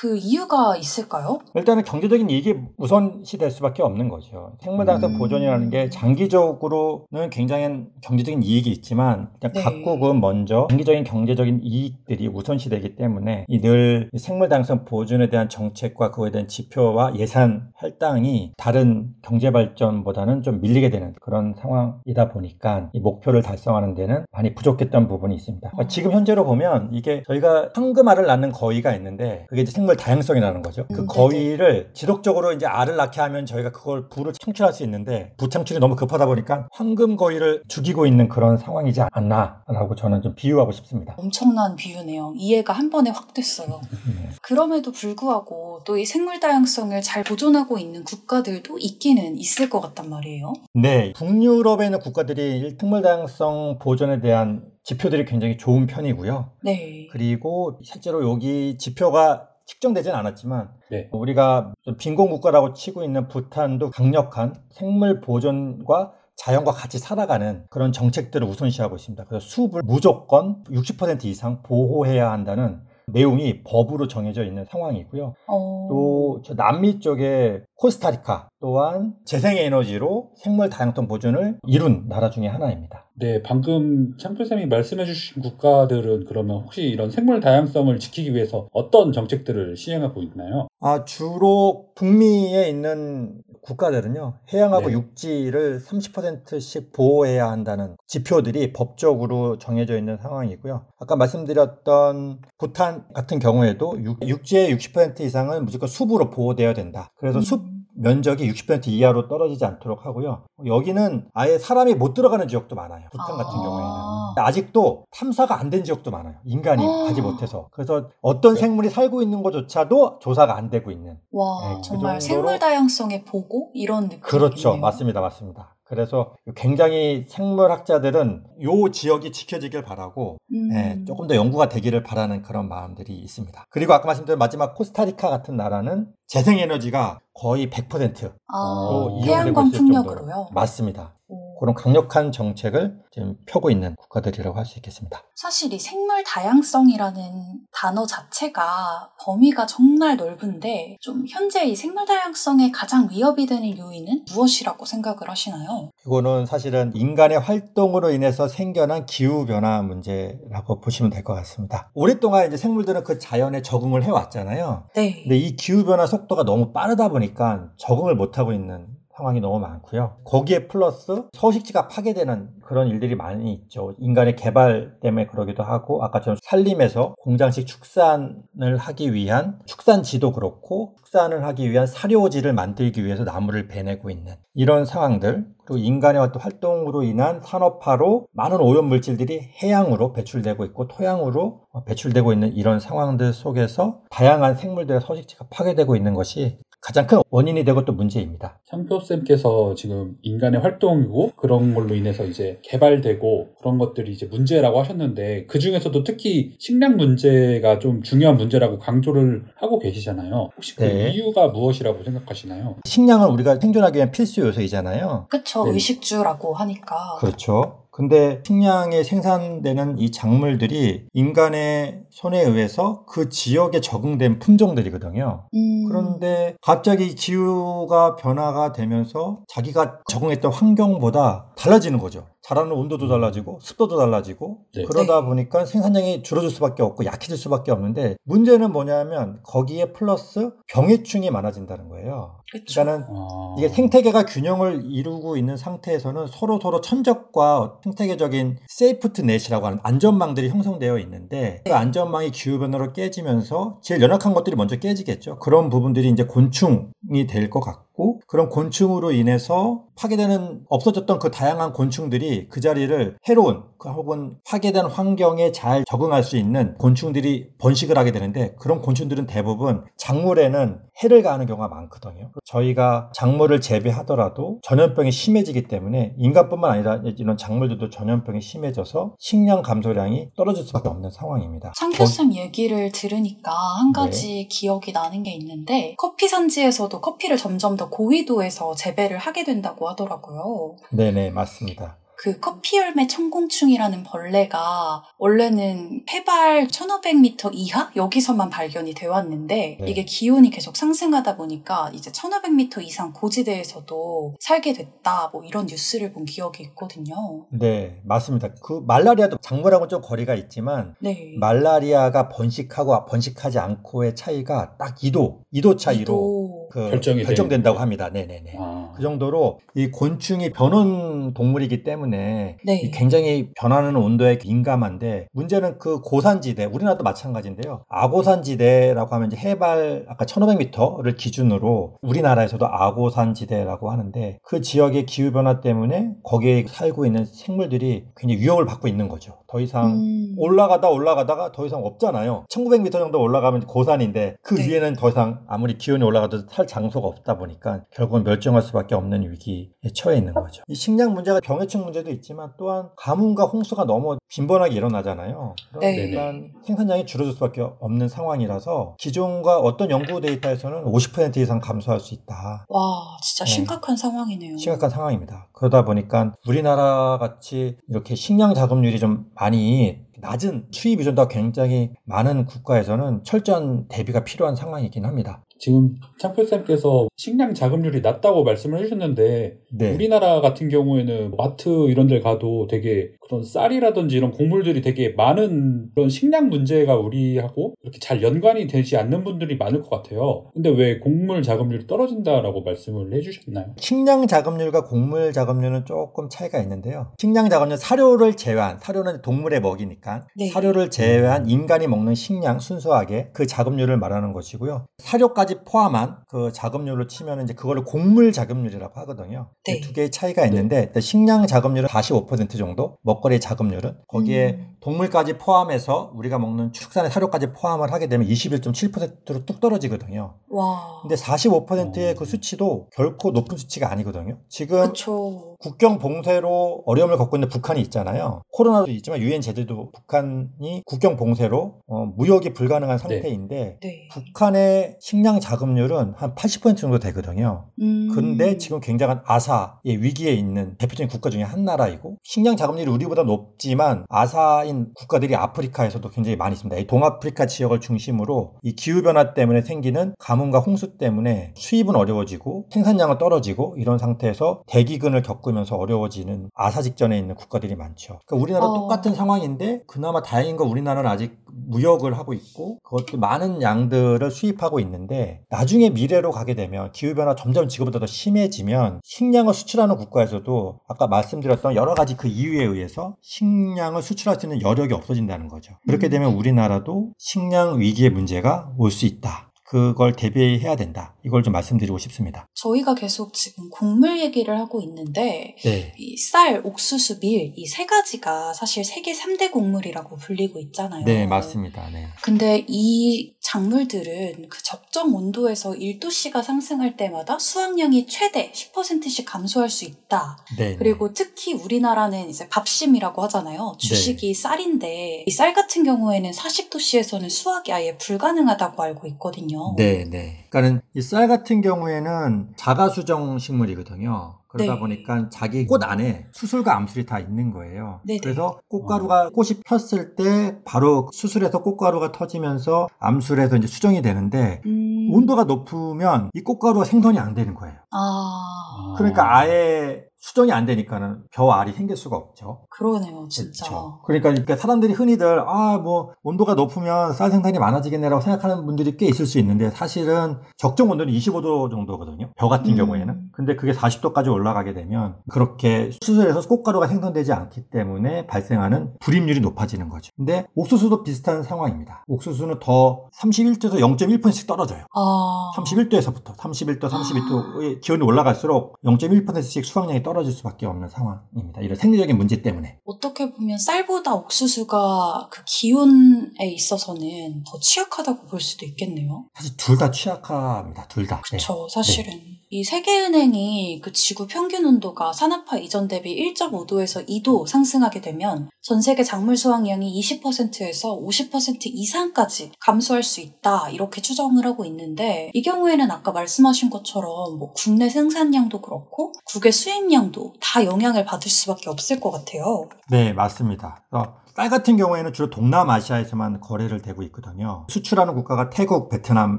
아, 0.00 0.10
그 0.10 0.16
이유가 0.16 0.76
있을까요? 0.76 1.38
일단은 1.54 1.84
경제적인 1.84 2.30
이익이 2.30 2.54
우선시 2.78 3.36
될 3.36 3.50
수밖에 3.50 3.82
없는 3.82 4.08
거죠. 4.08 4.56
생물다양성 4.62 5.12
음. 5.12 5.18
보존이라는 5.18 5.70
게 5.70 5.90
장기적으로는 5.90 7.28
굉장히 7.30 7.84
경제적인 8.00 8.42
이익이 8.42 8.70
있지만 8.70 9.28
그냥 9.38 9.52
네. 9.52 9.62
각국은 9.62 10.20
먼저 10.20 10.66
장기적인 10.70 11.04
경제적인 11.04 11.60
이익들이 11.62 12.28
우선시 12.28 12.70
되기 12.70 12.96
때문에 12.96 13.44
이늘 13.46 14.10
생물다양성 14.16 14.86
보존에 14.86 15.28
대한 15.28 15.48
정책과 15.50 16.10
그거에 16.10 16.30
대한 16.30 16.48
지표와 16.48 17.14
예산 17.16 17.68
할당이 17.74 18.52
다른 18.56 19.10
경제 19.22 19.50
발전보다는 19.50 20.42
좀 20.42 20.60
밀리게 20.60 20.88
되는 20.88 21.12
그런 21.20 21.54
상황이다 21.58 22.30
보니까 22.30 22.88
이 22.94 23.00
목표를 23.00 23.42
달성하는 23.42 23.94
데는 23.94 24.24
많이 24.32 24.54
부족했던 24.54 25.08
부분이 25.08 25.34
있습니다. 25.34 25.68
그러니까 25.68 25.84
어. 25.84 25.88
지금 25.88 26.12
현재로 26.12 26.44
보면 26.44 26.90
이게 26.92 27.22
저희가 27.26 27.70
황금알을 27.74 28.24
낳는 28.26 28.52
거위가 28.52 28.94
있는데 28.94 29.46
그게 29.48 29.62
이제 29.62 29.70
생물 29.70 29.89
다양성이라는 29.96 30.62
거죠. 30.62 30.86
그 30.88 31.02
음, 31.02 31.06
거위를 31.06 31.90
지속적으로 31.94 32.52
이제 32.52 32.66
알을 32.66 32.96
낳게 32.96 33.20
하면 33.20 33.46
저희가 33.46 33.70
그걸 33.70 34.08
부로 34.08 34.32
창출할 34.32 34.72
수 34.72 34.82
있는데 34.82 35.32
부창출이 35.36 35.78
너무 35.78 35.94
급하다 35.94 36.26
보니까 36.26 36.68
황금 36.72 37.16
거위를 37.16 37.62
죽이고 37.68 38.06
있는 38.06 38.28
그런 38.28 38.56
상황이지 38.56 39.02
않나라고 39.12 39.94
저는 39.94 40.22
좀 40.22 40.34
비유하고 40.34 40.72
싶습니다. 40.72 41.14
엄청난 41.18 41.76
비유네요. 41.76 42.34
이해가 42.36 42.72
한 42.72 42.90
번에 42.90 43.10
확 43.10 43.32
됐어요. 43.32 43.80
네. 44.08 44.30
그럼에도 44.42 44.90
불구하고 44.90 45.80
또 45.84 46.00
이 46.00 46.06
생물 46.06 46.40
다양성을 46.40 46.98
잘 47.02 47.22
보존하고 47.22 47.78
있는 47.78 48.04
국가들도 48.04 48.78
있기는 48.78 49.36
있을 49.36 49.68
것 49.68 49.80
같단 49.80 50.08
말이에요. 50.08 50.54
네, 50.72 51.12
북유럽에 51.12 51.84
있는 51.84 51.98
국가들이 51.98 52.76
생물 52.80 53.02
다양성 53.02 53.78
보존에 53.80 54.20
대한 54.20 54.64
지표들이 54.82 55.26
굉장히 55.26 55.58
좋은 55.58 55.86
편이고요. 55.86 56.52
네. 56.62 57.06
그리고 57.12 57.78
실제로 57.82 58.26
여기 58.28 58.78
지표가 58.78 59.48
측정되진 59.70 60.12
않았지만 60.12 60.68
네. 60.90 61.08
우리가 61.12 61.72
좀 61.82 61.96
빈곤 61.96 62.28
국가라고 62.30 62.72
치고 62.72 63.04
있는 63.04 63.28
부탄도 63.28 63.90
강력한 63.90 64.54
생물 64.70 65.20
보존과 65.20 66.12
자연과 66.34 66.72
같이 66.72 66.98
살아가는 66.98 67.64
그런 67.70 67.92
정책들을 67.92 68.46
우선시하고 68.46 68.96
있습니다. 68.96 69.24
그래서 69.26 69.46
숲을 69.46 69.82
무조건 69.84 70.64
60% 70.64 71.24
이상 71.26 71.62
보호해야 71.62 72.32
한다는 72.32 72.80
내용이 73.06 73.62
법으로 73.62 74.08
정해져 74.08 74.44
있는 74.44 74.64
상황이고요. 74.64 75.34
어... 75.46 75.88
또저 75.88 76.54
남미 76.54 77.00
쪽에 77.00 77.62
코스타리카 77.80 78.50
또한 78.60 79.14
재생 79.24 79.56
에너지로 79.56 80.32
생물 80.36 80.68
다양성 80.68 81.08
보존을 81.08 81.58
이룬 81.66 82.08
나라 82.08 82.28
중에 82.28 82.46
하나입니다. 82.46 83.06
네, 83.14 83.42
방금 83.42 84.16
창표쌤이 84.18 84.66
말씀해주신 84.66 85.42
국가들은 85.42 86.26
그러면 86.26 86.62
혹시 86.62 86.82
이런 86.82 87.10
생물 87.10 87.40
다양성을 87.40 87.98
지키기 87.98 88.34
위해서 88.34 88.68
어떤 88.72 89.12
정책들을 89.12 89.76
시행하고 89.76 90.22
있나요? 90.22 90.68
아, 90.80 91.04
주로 91.04 91.86
북미에 91.96 92.68
있는 92.68 93.42
국가들은요, 93.62 94.38
해양하고 94.52 94.88
네. 94.88 94.92
육지를 94.94 95.80
30%씩 95.80 96.92
보호해야 96.92 97.50
한다는 97.50 97.96
지표들이 98.06 98.72
법적으로 98.72 99.58
정해져 99.58 99.98
있는 99.98 100.16
상황이고요. 100.16 100.86
아까 100.98 101.16
말씀드렸던 101.16 102.40
부탄 102.58 103.04
같은 103.12 103.38
경우에도 103.38 104.02
육, 104.02 104.26
육지의 104.26 104.74
60% 104.74 105.20
이상은 105.20 105.66
무조건 105.66 105.88
숲으로 105.88 106.30
보호되어야 106.30 106.72
된다. 106.72 107.12
그래서 107.18 107.38
음. 107.38 107.42
숲 107.42 107.69
면적이 107.94 108.50
60% 108.52 108.86
이하로 108.88 109.28
떨어지지 109.28 109.64
않도록 109.64 110.06
하고요. 110.06 110.44
여기는 110.64 111.28
아예 111.34 111.58
사람이 111.58 111.94
못 111.94 112.14
들어가는 112.14 112.46
지역도 112.48 112.74
많아요. 112.76 113.06
부탄 113.10 113.36
같은 113.36 113.58
아. 113.58 113.62
경우에는. 113.62 113.90
아직도 114.36 115.04
탐사가 115.10 115.58
안 115.58 115.70
된 115.70 115.84
지역도 115.84 116.10
많아요. 116.10 116.34
인간이 116.44 116.84
아. 116.84 117.04
가지 117.06 117.20
못해서. 117.22 117.68
그래서 117.72 118.08
어떤 118.22 118.56
생물이 118.56 118.90
살고 118.90 119.22
있는 119.22 119.42
것조차도 119.42 120.18
조사가 120.20 120.56
안 120.56 120.68
되고 120.70 120.90
있는. 120.90 121.18
와, 121.32 121.68
네, 121.68 121.74
그 121.76 121.82
정말 121.82 122.18
정도로- 122.18 122.20
생물 122.20 122.58
다양성의 122.58 123.24
보고 123.24 123.70
이런 123.74 124.04
느낌. 124.04 124.20
그렇죠. 124.20 124.76
맞습니다. 124.76 125.20
맞습니다. 125.20 125.76
그래서 125.90 126.36
굉장히 126.54 127.24
생물학자들은 127.26 128.44
요 128.62 128.90
지역이 128.92 129.32
지켜지길 129.32 129.82
바라고 129.82 130.36
음. 130.54 130.72
예, 130.72 131.04
조금 131.04 131.26
더 131.26 131.34
연구가 131.34 131.68
되기를 131.68 132.04
바라는 132.04 132.42
그런 132.42 132.68
마음들이 132.68 133.12
있습니다. 133.12 133.66
그리고 133.70 133.92
아까 133.92 134.06
말씀드린 134.06 134.38
마지막 134.38 134.76
코스타리카 134.76 135.28
같은 135.28 135.56
나라는 135.56 136.06
재생에너지가 136.28 137.18
거의 137.34 137.68
100% 137.68 138.32
아, 138.46 138.88
로 138.88 139.18
이용되고 139.20 139.62
있을 139.62 139.78
풍력으로요. 139.80 140.50
맞습니다. 140.52 141.16
오. 141.26 141.49
그런 141.60 141.74
강력한 141.74 142.32
정책을 142.32 142.98
지금 143.12 143.36
펴고 143.46 143.70
있는 143.70 143.94
국가들이라고 143.96 144.56
할 144.56 144.64
수 144.64 144.78
있겠습니다. 144.78 145.22
사실 145.34 145.72
이 145.72 145.78
생물 145.78 146.22
다양성이라는 146.24 147.60
단어 147.72 148.06
자체가 148.06 149.10
범위가 149.20 149.66
정말 149.66 150.16
넓은데 150.16 150.96
좀 151.00 151.24
현재 151.28 151.64
이 151.64 151.74
생물 151.76 152.06
다양성에 152.06 152.70
가장 152.70 153.08
위협이 153.10 153.46
되는 153.46 153.76
요인은 153.76 154.24
무엇이라고 154.32 154.84
생각을 154.84 155.28
하시나요? 155.28 155.90
이거는 156.06 156.46
사실은 156.46 156.92
인간의 156.94 157.38
활동으로 157.40 158.10
인해서 158.10 158.48
생겨난 158.48 159.06
기후 159.06 159.44
변화 159.46 159.82
문제라고 159.82 160.80
보시면 160.80 161.10
될 161.10 161.20
것 161.24 161.34
같습니다. 161.34 161.90
오랫동안 161.94 162.46
이제 162.46 162.56
생물들은 162.56 163.04
그 163.04 163.18
자연에 163.18 163.60
적응을 163.60 164.02
해왔잖아요. 164.04 164.86
네. 164.94 165.22
근데 165.22 165.36
이 165.36 165.54
기후 165.56 165.84
변화 165.84 166.06
속도가 166.06 166.44
너무 166.44 166.72
빠르다 166.72 167.08
보니까 167.10 167.68
적응을 167.76 168.14
못 168.14 168.38
하고 168.38 168.52
있는 168.54 168.86
상황이 169.20 169.40
너무 169.40 169.58
많고요. 169.58 170.16
거기에 170.24 170.66
플러스 170.66 171.24
서식지가 171.34 171.88
파괴되는 171.88 172.48
그런 172.64 172.88
일들이 172.88 173.14
많이 173.14 173.52
있죠. 173.52 173.94
인간의 173.98 174.36
개발 174.36 174.98
때문에 175.00 175.26
그러기도 175.26 175.62
하고 175.62 176.02
아까처럼 176.02 176.38
산림에서 176.42 177.14
공장식 177.18 177.66
축산을 177.66 178.78
하기 178.78 179.12
위한 179.12 179.58
축산지도 179.66 180.32
그렇고 180.32 180.94
축산을 180.98 181.44
하기 181.44 181.70
위한 181.70 181.86
사료지를 181.86 182.54
만들기 182.54 183.04
위해서 183.04 183.24
나무를 183.24 183.68
베내고 183.68 184.10
있는 184.10 184.34
이런 184.54 184.84
상황들 184.84 185.46
그리고 185.64 185.78
인간의 185.78 186.20
어떤 186.20 186.40
활동으로 186.40 187.02
인한 187.02 187.40
산업화로 187.42 188.26
많은 188.32 188.60
오염 188.60 188.86
물질들이 188.86 189.50
해양으로 189.62 190.12
배출되고 190.12 190.64
있고 190.66 190.88
토양으로 190.88 191.66
배출되고 191.86 192.32
있는 192.32 192.52
이런 192.54 192.80
상황들 192.80 193.32
속에서 193.32 194.00
다양한 194.10 194.56
생물들의 194.56 195.00
서식지가 195.00 195.46
파괴되고 195.50 195.94
있는 195.94 196.14
것이 196.14 196.58
가장 196.80 197.06
큰 197.06 197.20
원인이 197.30 197.64
되고 197.64 197.84
또 197.84 197.92
문제입니다. 197.92 198.58
창표쌤께서 198.66 199.74
지금 199.74 200.16
인간의 200.22 200.60
활동이고 200.60 201.32
그런 201.36 201.74
걸로 201.74 201.94
인해서 201.94 202.24
이제 202.24 202.58
개발되고 202.62 203.54
그런 203.58 203.78
것들이 203.78 204.12
이제 204.12 204.26
문제라고 204.26 204.80
하셨는데 204.80 205.44
그 205.46 205.58
중에서도 205.58 206.02
특히 206.04 206.54
식량 206.58 206.96
문제가 206.96 207.78
좀 207.78 208.02
중요한 208.02 208.36
문제라고 208.36 208.78
강조를 208.78 209.44
하고 209.56 209.78
계시잖아요. 209.78 210.50
혹시 210.56 210.74
그 210.74 210.84
네. 210.84 211.10
이유가 211.10 211.48
무엇이라고 211.48 212.02
생각하시나요? 212.02 212.76
식량은 212.84 213.28
우리가 213.28 213.58
생존하기 213.60 213.96
위한 213.96 214.10
필수 214.10 214.40
요소이잖아요. 214.40 215.26
그쵸. 215.28 215.64
네. 215.64 215.72
의식주라고 215.72 216.54
하니까. 216.54 217.16
그렇죠. 217.18 217.79
근데 217.90 218.42
식량이 218.46 219.04
생산되는 219.04 219.98
이 219.98 220.10
작물들이 220.10 221.06
인간의 221.12 222.02
손에 222.10 222.42
의해서 222.42 223.04
그 223.06 223.28
지역에 223.28 223.80
적응된 223.80 224.38
품종들이거든요. 224.38 225.46
음, 225.54 225.84
그런데 225.88 226.54
갑자기 226.60 227.14
기후가 227.14 228.16
변화가 228.16 228.72
되면서 228.72 229.40
자기가 229.48 230.00
적응했던 230.08 230.52
환경보다 230.52 231.52
달라지는 231.56 231.98
거죠. 231.98 232.26
자라는 232.42 232.72
온도도 232.72 233.06
달라지고 233.06 233.58
습도도 233.60 233.98
달라지고 233.98 234.58
네. 234.74 234.84
그러다 234.84 235.24
보니까 235.24 235.66
생산량이 235.66 236.22
줄어들 236.22 236.50
수밖에 236.50 236.82
없고 236.82 237.04
약해질 237.04 237.36
수밖에 237.36 237.70
없는데 237.70 238.16
문제는 238.24 238.72
뭐냐면 238.72 239.40
거기에 239.44 239.92
플러스 239.92 240.50
병해충이 240.68 241.30
많아진다는 241.30 241.88
거예요. 241.88 242.38
그쵸. 242.50 242.82
그러니까는 242.82 243.06
아... 243.14 243.54
이게 243.58 243.68
생태계가 243.68 244.24
균형을 244.24 244.82
이루고 244.86 245.36
있는 245.36 245.56
상태에서는 245.56 246.26
서로 246.28 246.58
서로 246.60 246.80
천적과 246.80 247.80
생태계적인 247.84 248.58
safety 248.68 249.20
net이라고 249.22 249.66
하는 249.66 249.78
안전망들이 249.82 250.48
형성되어 250.48 250.98
있는데 251.00 251.62
그 251.66 251.74
안전망이 251.74 252.30
기후 252.30 252.58
변화로 252.58 252.92
깨지면서 252.92 253.78
제일 253.82 254.00
연약한 254.00 254.34
것들이 254.34 254.56
먼저 254.56 254.76
깨지겠죠. 254.76 255.38
그런 255.38 255.68
부분들이 255.68 256.08
이제 256.08 256.24
곤충이 256.24 257.26
될 257.28 257.50
것 257.50 257.60
같고 257.60 257.89
그런 258.26 258.48
곤충으로 258.48 259.12
인해서 259.12 259.84
파괴되는 259.96 260.64
없어졌던 260.68 261.18
그 261.18 261.30
다양한 261.30 261.72
곤충들이 261.72 262.48
그 262.48 262.60
자리를 262.60 263.18
해로운 263.28 263.62
그 263.62 263.69
혹은 263.88 264.36
파괴된 264.46 264.86
환경에 264.86 265.52
잘 265.52 265.84
적응할 265.88 266.22
수 266.22 266.36
있는 266.36 266.74
곤충들이 266.78 267.50
번식을 267.58 267.96
하게 267.96 268.12
되는데 268.12 268.54
그런 268.58 268.80
곤충들은 268.82 269.26
대부분 269.26 269.84
작물에는 269.96 270.80
해를 271.02 271.22
가하는 271.22 271.46
경우가 271.46 271.68
많거든요. 271.68 272.30
저희가 272.44 273.10
작물을 273.14 273.60
재배하더라도 273.60 274.58
전염병이 274.62 275.10
심해지기 275.10 275.64
때문에 275.68 276.14
인간뿐만 276.18 276.70
아니라 276.70 277.00
이런 277.16 277.36
작물들도 277.36 277.88
전염병이 277.90 278.40
심해져서 278.40 279.14
식량 279.18 279.62
감소량이 279.62 280.30
떨어질 280.36 280.64
수밖에 280.64 280.88
없는 280.88 281.10
상황입니다. 281.10 281.72
창표쌤 281.76 282.34
얘기를 282.34 282.92
들으니까 282.92 283.50
한 283.52 283.92
가지 283.92 284.46
기억이 284.48 284.92
나는 284.92 285.22
게 285.22 285.32
있는데 285.32 285.94
커피 285.96 286.28
산지에서도 286.28 287.00
커피를 287.00 287.36
점점 287.36 287.76
더 287.76 287.88
고위도에서 287.88 288.74
재배를 288.74 289.18
하게 289.18 289.44
된다고 289.44 289.88
하더라고요. 289.88 290.76
네네 290.90 291.30
맞습니다. 291.30 291.96
그 292.22 292.38
커피 292.38 292.76
열매 292.76 293.06
청공충이라는 293.06 294.02
벌레가 294.02 295.02
원래는 295.16 296.04
해발 296.10 296.66
1500m 296.66 297.48
이하 297.54 297.90
여기서만 297.96 298.50
발견이 298.50 298.92
되어 298.92 299.12
왔는데 299.12 299.78
네. 299.80 299.90
이게 299.90 300.04
기온이 300.04 300.50
계속 300.50 300.76
상승하다 300.76 301.38
보니까 301.38 301.90
이제 301.94 302.10
1500m 302.10 302.82
이상 302.82 303.14
고지대에서도 303.14 304.34
살게 304.38 304.74
됐다 304.74 305.30
뭐 305.32 305.42
이런 305.44 305.64
뉴스를 305.64 306.12
본 306.12 306.26
기억이 306.26 306.62
있거든요. 306.64 307.46
네 307.52 308.02
맞습니다. 308.04 308.52
그 308.62 308.82
말라리아도 308.86 309.38
작물하고는 309.38 309.88
좀 309.88 310.02
거리가 310.02 310.34
있지만 310.34 310.94
네. 311.00 311.34
말라리아가 311.38 312.28
번식하고 312.28 313.06
번식하지 313.06 313.58
않고의 313.58 314.14
차이가 314.14 314.76
딱 314.76 314.98
2도, 314.98 315.38
2도 315.54 315.78
차이로 315.78 316.02
이도 316.02 316.59
그 316.70 316.88
결정이 316.90 317.24
결정된다고 317.24 317.78
합니다. 317.78 318.08
네네네. 318.10 318.54
아... 318.58 318.92
그 318.96 319.02
정도로 319.02 319.58
이 319.74 319.90
곤충이 319.90 320.52
변온 320.52 321.34
동물이기 321.34 321.82
때문에 321.84 322.56
네. 322.64 322.80
이 322.80 322.90
굉장히 322.90 323.50
변하는 323.56 323.96
온도에 323.96 324.38
민감한데 324.42 325.28
문제는 325.32 325.78
그 325.78 326.00
고산지대 326.00 326.66
우리나라도 326.66 327.04
마찬가지인데요. 327.04 327.84
아고산지대라고 327.88 329.14
하면 329.16 329.32
이제 329.32 329.36
해발 329.36 330.06
아까 330.08 330.24
1500m를 330.24 331.16
기준으로 331.16 331.96
우리나라에서도 332.02 332.66
아고산지대라고 332.66 333.90
하는데 333.90 334.38
그 334.42 334.60
지역의 334.60 335.06
기후 335.06 335.32
변화 335.32 335.60
때문에 335.60 336.12
거기에 336.22 336.64
살고 336.68 337.06
있는 337.06 337.24
생물들이 337.24 338.04
굉장히 338.16 338.40
위협을 338.40 338.66
받고 338.66 338.88
있는 338.88 339.08
거죠. 339.08 339.38
더 339.50 339.60
이상 339.60 339.92
음. 339.92 340.34
올라가다 340.38 340.88
올라가다가 340.88 341.50
더 341.52 341.66
이상 341.66 341.84
없잖아요. 341.84 342.44
1900m 342.48 342.92
정도 342.92 343.20
올라가면 343.20 343.66
고산인데 343.66 344.36
그 344.42 344.54
네. 344.54 344.68
위에는 344.68 344.94
더 344.94 345.08
이상 345.08 345.40
아무리 345.48 345.76
기온이 345.76 346.04
올라가도 346.04 346.48
살 346.48 346.59
장소가 346.66 347.06
없다 347.06 347.38
보니까 347.38 347.84
결국은 347.92 348.24
멸종할 348.24 348.62
수밖에 348.62 348.94
없는 348.94 349.30
위기에 349.30 349.68
처해 349.94 350.18
있는 350.18 350.34
거죠. 350.34 350.62
이 350.68 350.74
식량 350.74 351.14
문제가 351.14 351.40
병해충 351.40 351.84
문제도 351.84 352.10
있지만 352.10 352.52
또한 352.58 352.90
가뭄과 352.96 353.44
홍수가 353.44 353.84
너무 353.84 354.18
빈번하게 354.28 354.74
일어나잖아요. 354.74 355.54
네. 355.80 356.10
그러니까 356.10 356.48
생산량이 356.64 357.06
줄어들 357.06 357.32
수밖에 357.32 357.62
없는 357.80 358.08
상황이라서 358.08 358.96
기존과 358.98 359.58
어떤 359.58 359.90
연구 359.90 360.20
데이터에서는 360.20 360.84
50% 360.84 361.36
이상 361.38 361.60
감소할 361.60 362.00
수 362.00 362.14
있다. 362.14 362.66
와 362.68 363.16
진짜 363.22 363.44
네. 363.44 363.50
심각한 363.50 363.96
상황이네요. 363.96 364.56
심각한 364.56 364.90
상황입니다. 364.90 365.48
그러다 365.52 365.84
보니까 365.84 366.34
우리나라 366.46 367.18
같이 367.18 367.76
이렇게 367.88 368.14
식량 368.14 368.54
자급률이 368.54 368.98
좀 368.98 369.26
많이 369.34 370.00
낮은 370.20 370.68
수입 370.70 370.98
의존도가 370.98 371.28
굉장히 371.28 371.92
많은 372.04 372.44
국가에서는 372.46 373.24
철저한 373.24 373.88
대비가 373.88 374.22
필요한 374.24 374.54
상황이긴 374.54 375.04
합니다. 375.04 375.42
지금 375.60 375.94
창표쌤께서 376.18 377.08
식량 377.16 377.52
자급률이 377.52 378.00
낮다고 378.00 378.44
말씀을 378.44 378.80
해주셨는데 378.80 379.58
네. 379.72 379.94
우리나라 379.94 380.40
같은 380.40 380.68
경우에는 380.70 381.36
마트 381.36 381.88
이런 381.90 382.06
데 382.06 382.20
가도 382.20 382.66
되게 382.66 383.10
그런 383.20 383.44
쌀이라든지 383.44 384.16
이런 384.16 384.32
곡물들이 384.32 384.80
되게 384.80 385.10
많은 385.10 385.90
그런 385.94 386.08
식량 386.08 386.48
문제가 386.48 386.96
우리하고 386.96 387.74
이렇게 387.82 387.98
잘 388.00 388.22
연관이 388.22 388.66
되지 388.66 388.96
않는 388.96 389.22
분들이 389.22 389.56
많을 389.56 389.82
것 389.82 389.90
같아요. 389.90 390.50
근데 390.52 390.70
왜 390.70 390.98
곡물 390.98 391.42
자급률이 391.42 391.86
떨어진다라고 391.86 392.62
말씀을 392.62 393.12
해주셨나요? 393.14 393.74
식량 393.76 394.26
자급률과 394.26 394.84
곡물 394.84 395.32
자급률은 395.32 395.84
조금 395.84 396.28
차이가 396.28 396.58
있는데요. 396.60 397.12
식량 397.18 397.48
자급률 397.50 397.76
사료를 397.76 398.36
제외한 398.36 398.78
사료는 398.80 399.22
동물의 399.22 399.60
먹이니까 399.60 400.26
네. 400.36 400.48
사료를 400.48 400.90
제외한 400.90 401.48
인간이 401.48 401.86
먹는 401.86 402.14
식량 402.14 402.58
순수하게 402.58 403.30
그 403.32 403.46
자급률을 403.46 403.98
말하는 403.98 404.32
것이고요. 404.32 404.86
사료까지 404.98 405.49
포함한 405.64 406.18
그 406.28 406.52
자급률로 406.52 407.06
치면 407.06 407.42
이제 407.42 407.54
그거를 407.54 407.84
곡물 407.84 408.32
자급률이라고 408.32 408.98
하거든요. 409.00 409.50
네. 409.66 409.80
두 409.80 409.92
개의 409.92 410.10
차이가 410.10 410.44
있는데 410.46 410.82
일단 410.82 411.00
식량 411.00 411.46
자급률은 411.46 411.88
45% 411.88 412.56
정도, 412.58 412.96
먹거리 413.02 413.40
자급률은 413.40 413.98
거기에 414.08 414.58
음. 414.58 414.76
동물까지 414.80 415.38
포함해서 415.38 416.12
우리가 416.14 416.38
먹는 416.38 416.72
축산의 416.72 417.10
사료까지 417.10 417.52
포함을 417.52 417.92
하게 417.92 418.06
되면 418.08 418.26
21.7%로 418.26 419.44
뚝 419.44 419.60
떨어지거든요. 419.60 420.36
와. 420.48 421.00
근데 421.02 421.14
45%의 421.14 422.12
어. 422.12 422.14
그 422.14 422.24
수치도 422.24 422.88
결코 422.94 423.30
높은 423.30 423.56
수치가 423.56 423.90
아니거든요. 423.90 424.38
지금 424.48 424.86
그쵸. 424.88 425.49
국경 425.60 425.98
봉쇄로 425.98 426.84
어려움을 426.86 427.18
겪고 427.18 427.36
있는 427.36 427.48
북한이 427.48 427.80
있잖아요. 427.82 428.42
코로나도 428.52 428.90
있지만 428.92 429.20
유엔 429.20 429.42
제재도 429.42 429.90
북한이 429.92 430.82
국경 430.86 431.16
봉쇄로 431.16 431.80
어, 431.86 432.06
무역이 432.16 432.54
불가능한 432.54 432.96
상태인데 432.96 433.78
네. 433.80 434.08
북한의 434.10 434.96
식량 435.00 435.38
자급률은 435.38 436.14
한 436.16 436.34
80% 436.34 436.78
정도 436.78 436.98
되거든요. 436.98 437.66
음. 437.80 438.10
근데 438.14 438.56
지금 438.56 438.80
굉장한 438.80 439.22
아사의 439.26 440.02
위기에 440.02 440.32
있는 440.32 440.76
대표적인 440.78 441.08
국가 441.08 441.28
중에 441.28 441.42
한 441.42 441.64
나라이고 441.64 442.16
식량 442.22 442.56
자급률이 442.56 442.90
우리보다 442.90 443.24
높지만 443.24 444.06
아사인 444.08 444.92
국가들이 444.94 445.36
아프리카에서도 445.36 446.08
굉장히 446.08 446.36
많이 446.36 446.54
있습니다. 446.54 446.80
이 446.80 446.86
동아프리카 446.86 447.44
지역을 447.46 447.80
중심으로 447.80 448.54
이 448.62 448.74
기후 448.74 449.02
변화 449.02 449.34
때문에 449.34 449.60
생기는 449.60 450.14
가뭄과 450.18 450.60
홍수 450.60 450.96
때문에 450.96 451.52
수입은 451.56 451.96
어려워지고 451.96 452.68
생산량은 452.70 453.18
떨어지고 453.18 453.76
이런 453.76 453.98
상태에서 453.98 454.62
대기근을 454.66 455.22
겪 455.22 455.42
으면서 455.50 455.76
어려워지는 455.76 456.50
아사 456.54 456.82
직전에 456.82 457.18
있는 457.18 457.34
국가들이 457.34 457.76
많죠. 457.76 458.18
그러니까 458.26 458.36
우리나라 458.42 458.66
어. 458.66 458.74
똑같은 458.74 459.14
상황인데 459.14 459.82
그나마 459.86 460.22
다행인 460.22 460.56
건 460.56 460.68
우리나라는 460.68 461.10
아직 461.10 461.38
무역을 461.68 462.16
하고 462.16 462.32
있고 462.32 462.78
그것도 462.82 463.18
많은 463.18 463.62
양들을 463.62 464.30
수입하고 464.30 464.80
있는데 464.80 465.42
나중에 465.50 465.90
미래로 465.90 466.30
가게 466.30 466.54
되면 466.54 466.92
기후변화 466.92 467.34
점점 467.34 467.68
지금보다 467.68 467.98
더 467.98 468.06
심해지면 468.06 469.00
식량을 469.04 469.54
수출하는 469.54 469.96
국가에서도 469.96 470.80
아까 470.88 471.06
말씀드렸던 471.06 471.74
여러 471.74 471.94
가지 471.94 472.16
그 472.16 472.28
이유에 472.28 472.64
의해서 472.64 473.16
식량을 473.22 474.02
수출할 474.02 474.38
수 474.38 474.46
있는 474.46 474.62
여력이 474.62 474.94
없어진다는 474.94 475.48
거죠. 475.48 475.74
그렇게 475.86 476.08
음. 476.08 476.10
되면 476.10 476.34
우리나라도 476.34 477.12
식량 477.18 477.80
위기의 477.80 478.10
문제가 478.10 478.72
올 478.76 478.90
수 478.90 479.06
있다. 479.06 479.49
그걸 479.70 480.16
대비해야 480.16 480.74
된다. 480.74 481.14
이걸 481.24 481.44
좀 481.44 481.52
말씀드리고 481.52 481.96
싶습니다. 481.98 482.48
저희가 482.54 482.94
계속 482.96 483.32
지금 483.34 483.70
곡물 483.70 484.18
얘기를 484.20 484.58
하고 484.58 484.80
있는데 484.82 485.54
네. 485.62 485.94
이 485.96 486.16
쌀, 486.16 486.60
옥수수, 486.64 487.20
밀 487.20 487.52
이 487.56 487.66
세 487.66 487.86
가지가 487.86 488.52
사실 488.52 488.84
세계 488.84 489.12
3대 489.12 489.52
곡물이라고 489.52 490.16
불리고 490.16 490.58
있잖아요. 490.58 491.04
네, 491.04 491.24
맞습니다. 491.26 491.88
네. 491.90 492.08
근데 492.22 492.64
이 492.66 493.34
작물들은 493.40 494.48
그 494.48 494.62
적정 494.64 495.14
온도에서 495.14 495.70
1도씨가 495.72 496.42
상승할 496.42 496.96
때마다 496.96 497.38
수확량이 497.38 498.06
최대 498.06 498.50
10%씩 498.52 499.24
감소할 499.24 499.70
수 499.70 499.84
있다. 499.84 500.44
네. 500.58 500.74
그리고 500.76 501.12
특히 501.12 501.52
우리나라는 501.52 502.28
이제 502.28 502.48
밥심이라고 502.48 503.22
하잖아요. 503.22 503.76
주식이 503.78 504.34
쌀인데 504.34 505.24
이 505.26 505.30
쌀 505.30 505.54
같은 505.54 505.84
경우에는 505.84 506.32
40도씨에서는 506.32 507.30
수확이 507.30 507.72
아예 507.72 507.96
불가능하다고 507.96 508.82
알고 508.82 509.06
있거든요. 509.08 509.59
네, 509.76 510.04
네. 510.10 510.46
그러니까는 510.50 510.82
이 510.94 511.00
쌀 511.00 511.28
같은 511.28 511.60
경우에는 511.60 512.52
자가수정 512.56 513.38
식물이거든요. 513.38 514.34
그러다 514.48 514.74
네. 514.74 514.80
보니까 514.80 515.28
자기 515.30 515.64
꽃 515.66 515.82
안에 515.84 516.26
수술과 516.32 516.76
암술이 516.76 517.06
다 517.06 517.20
있는 517.20 517.52
거예요. 517.52 518.00
네네. 518.04 518.18
그래서 518.20 518.58
꽃가루가 518.68 519.30
꽃이 519.30 519.60
폈을 519.64 520.16
때 520.16 520.58
바로 520.64 521.08
수술해서 521.12 521.62
꽃가루가 521.62 522.10
터지면서 522.10 522.88
암술에서 522.98 523.56
이제 523.56 523.68
수정이 523.68 524.02
되는데 524.02 524.60
음... 524.66 525.08
온도가 525.12 525.44
높으면 525.44 526.30
이 526.34 526.40
꽃가루가 526.42 526.84
생성이 526.84 527.20
안 527.20 527.34
되는 527.34 527.54
거예요. 527.54 527.76
아, 527.92 528.94
그러니까 528.96 529.36
아예 529.38 530.02
수정이 530.20 530.52
안 530.52 530.66
되니까는 530.66 531.24
벼알이 531.32 531.72
생길 531.72 531.96
수가 531.96 532.16
없죠. 532.16 532.66
그러네요, 532.70 533.26
진짜. 533.28 533.64
그렇죠. 533.64 534.00
그러니까 534.04 534.30
이렇게 534.30 534.56
사람들이 534.56 534.92
흔히들 534.92 535.40
아 535.48 535.80
뭐 535.80 536.12
온도가 536.22 536.54
높으면 536.54 537.12
쌀 537.12 537.30
생산이 537.30 537.58
많아지겠네라고 537.58 538.20
생각하는 538.20 538.66
분들이 538.66 538.96
꽤 538.96 539.06
있을 539.06 539.24
수 539.26 539.38
있는데 539.38 539.70
사실은 539.70 540.38
적정 540.56 540.90
온도는 540.90 541.12
25도 541.12 541.70
정도거든요. 541.70 542.30
벼 542.36 542.48
같은 542.48 542.72
음. 542.72 542.76
경우에는. 542.76 543.30
근데 543.32 543.56
그게 543.56 543.72
40도까지 543.72 544.30
올라가게 544.30 544.74
되면 544.74 545.16
그렇게 545.30 545.90
수술해서 546.02 546.46
꽃가루가 546.46 546.86
생성되지 546.86 547.32
않기 547.32 547.70
때문에 547.70 548.26
발생하는 548.26 548.94
불임률이 549.00 549.40
높아지는 549.40 549.88
거죠. 549.88 550.10
근데 550.16 550.46
옥수수도 550.54 551.02
비슷한 551.02 551.42
상황입니다. 551.42 552.04
옥수수는 552.08 552.58
더 552.60 553.06
31도에서 553.18 553.78
0.1%씩 553.78 554.46
떨어져요. 554.46 554.84
아, 554.94 555.50
31도에서부터 555.56 556.36
31도, 556.36 556.90
32도의 556.90 557.80
기온이 557.80 558.02
올라갈수록 558.04 558.76
0.1%씩 558.84 559.64
수확량이 559.64 560.02
떨어 560.02 560.09
질 560.24 560.32
수밖에 560.32 560.66
없는 560.66 560.88
상황입니다. 560.88 561.60
이런 561.62 561.76
생리적인 561.76 562.16
문제 562.16 562.42
때문에. 562.42 562.78
어떻게 562.84 563.30
보면 563.32 563.56
쌀보다 563.58 564.14
옥수수가 564.14 565.28
그 565.30 565.42
기온에 565.46 566.46
있어서는 566.52 567.44
더 567.44 567.58
취약하다고 567.60 568.26
볼 568.26 568.40
수도 568.40 568.66
있겠네요. 568.66 569.26
사실 569.34 569.56
둘 569.56 569.78
다 569.78 569.90
취약합니다. 569.90 570.86
둘 570.88 571.06
다. 571.06 571.16
네. 571.16 571.22
그렇죠, 571.38 571.68
사실은. 571.68 572.12
이 572.52 572.64
세계은행이 572.64 573.80
그 573.80 573.92
지구 573.92 574.26
평균 574.26 574.66
온도가 574.66 575.12
산업화 575.12 575.56
이전 575.58 575.86
대비 575.86 576.34
1.5도에서 576.34 577.08
2도 577.08 577.46
상승하게 577.46 578.00
되면 578.00 578.50
전 578.60 578.82
세계 578.82 579.04
작물 579.04 579.36
수확량이 579.36 580.00
20%에서 580.00 580.98
50% 580.98 581.58
이상까지 581.66 582.50
감소할 582.58 583.04
수 583.04 583.20
있다 583.20 583.70
이렇게 583.70 584.02
추정을 584.02 584.44
하고 584.46 584.64
있는데 584.64 585.30
이 585.32 585.42
경우에는 585.42 585.92
아까 585.92 586.10
말씀하신 586.10 586.70
것처럼 586.70 587.38
뭐 587.38 587.52
국내 587.52 587.88
생산량도 587.88 588.60
그렇고 588.60 589.12
국외 589.26 589.52
수입량도 589.52 590.34
다 590.40 590.64
영향을 590.64 591.04
받을 591.04 591.30
수밖에 591.30 591.70
없을 591.70 592.00
것 592.00 592.10
같아요. 592.10 592.68
네, 592.90 593.12
맞습니다. 593.12 593.84
그 593.92 593.98
쌀 594.40 594.48
같은 594.48 594.78
경우에는 594.78 595.12
주로 595.12 595.28
동남아시아에서만 595.28 596.40
거래를 596.40 596.80
되고 596.80 597.02
있거든요. 597.02 597.66
수출하는 597.68 598.14
국가가 598.14 598.48
태국, 598.48 598.88
베트남 598.88 599.38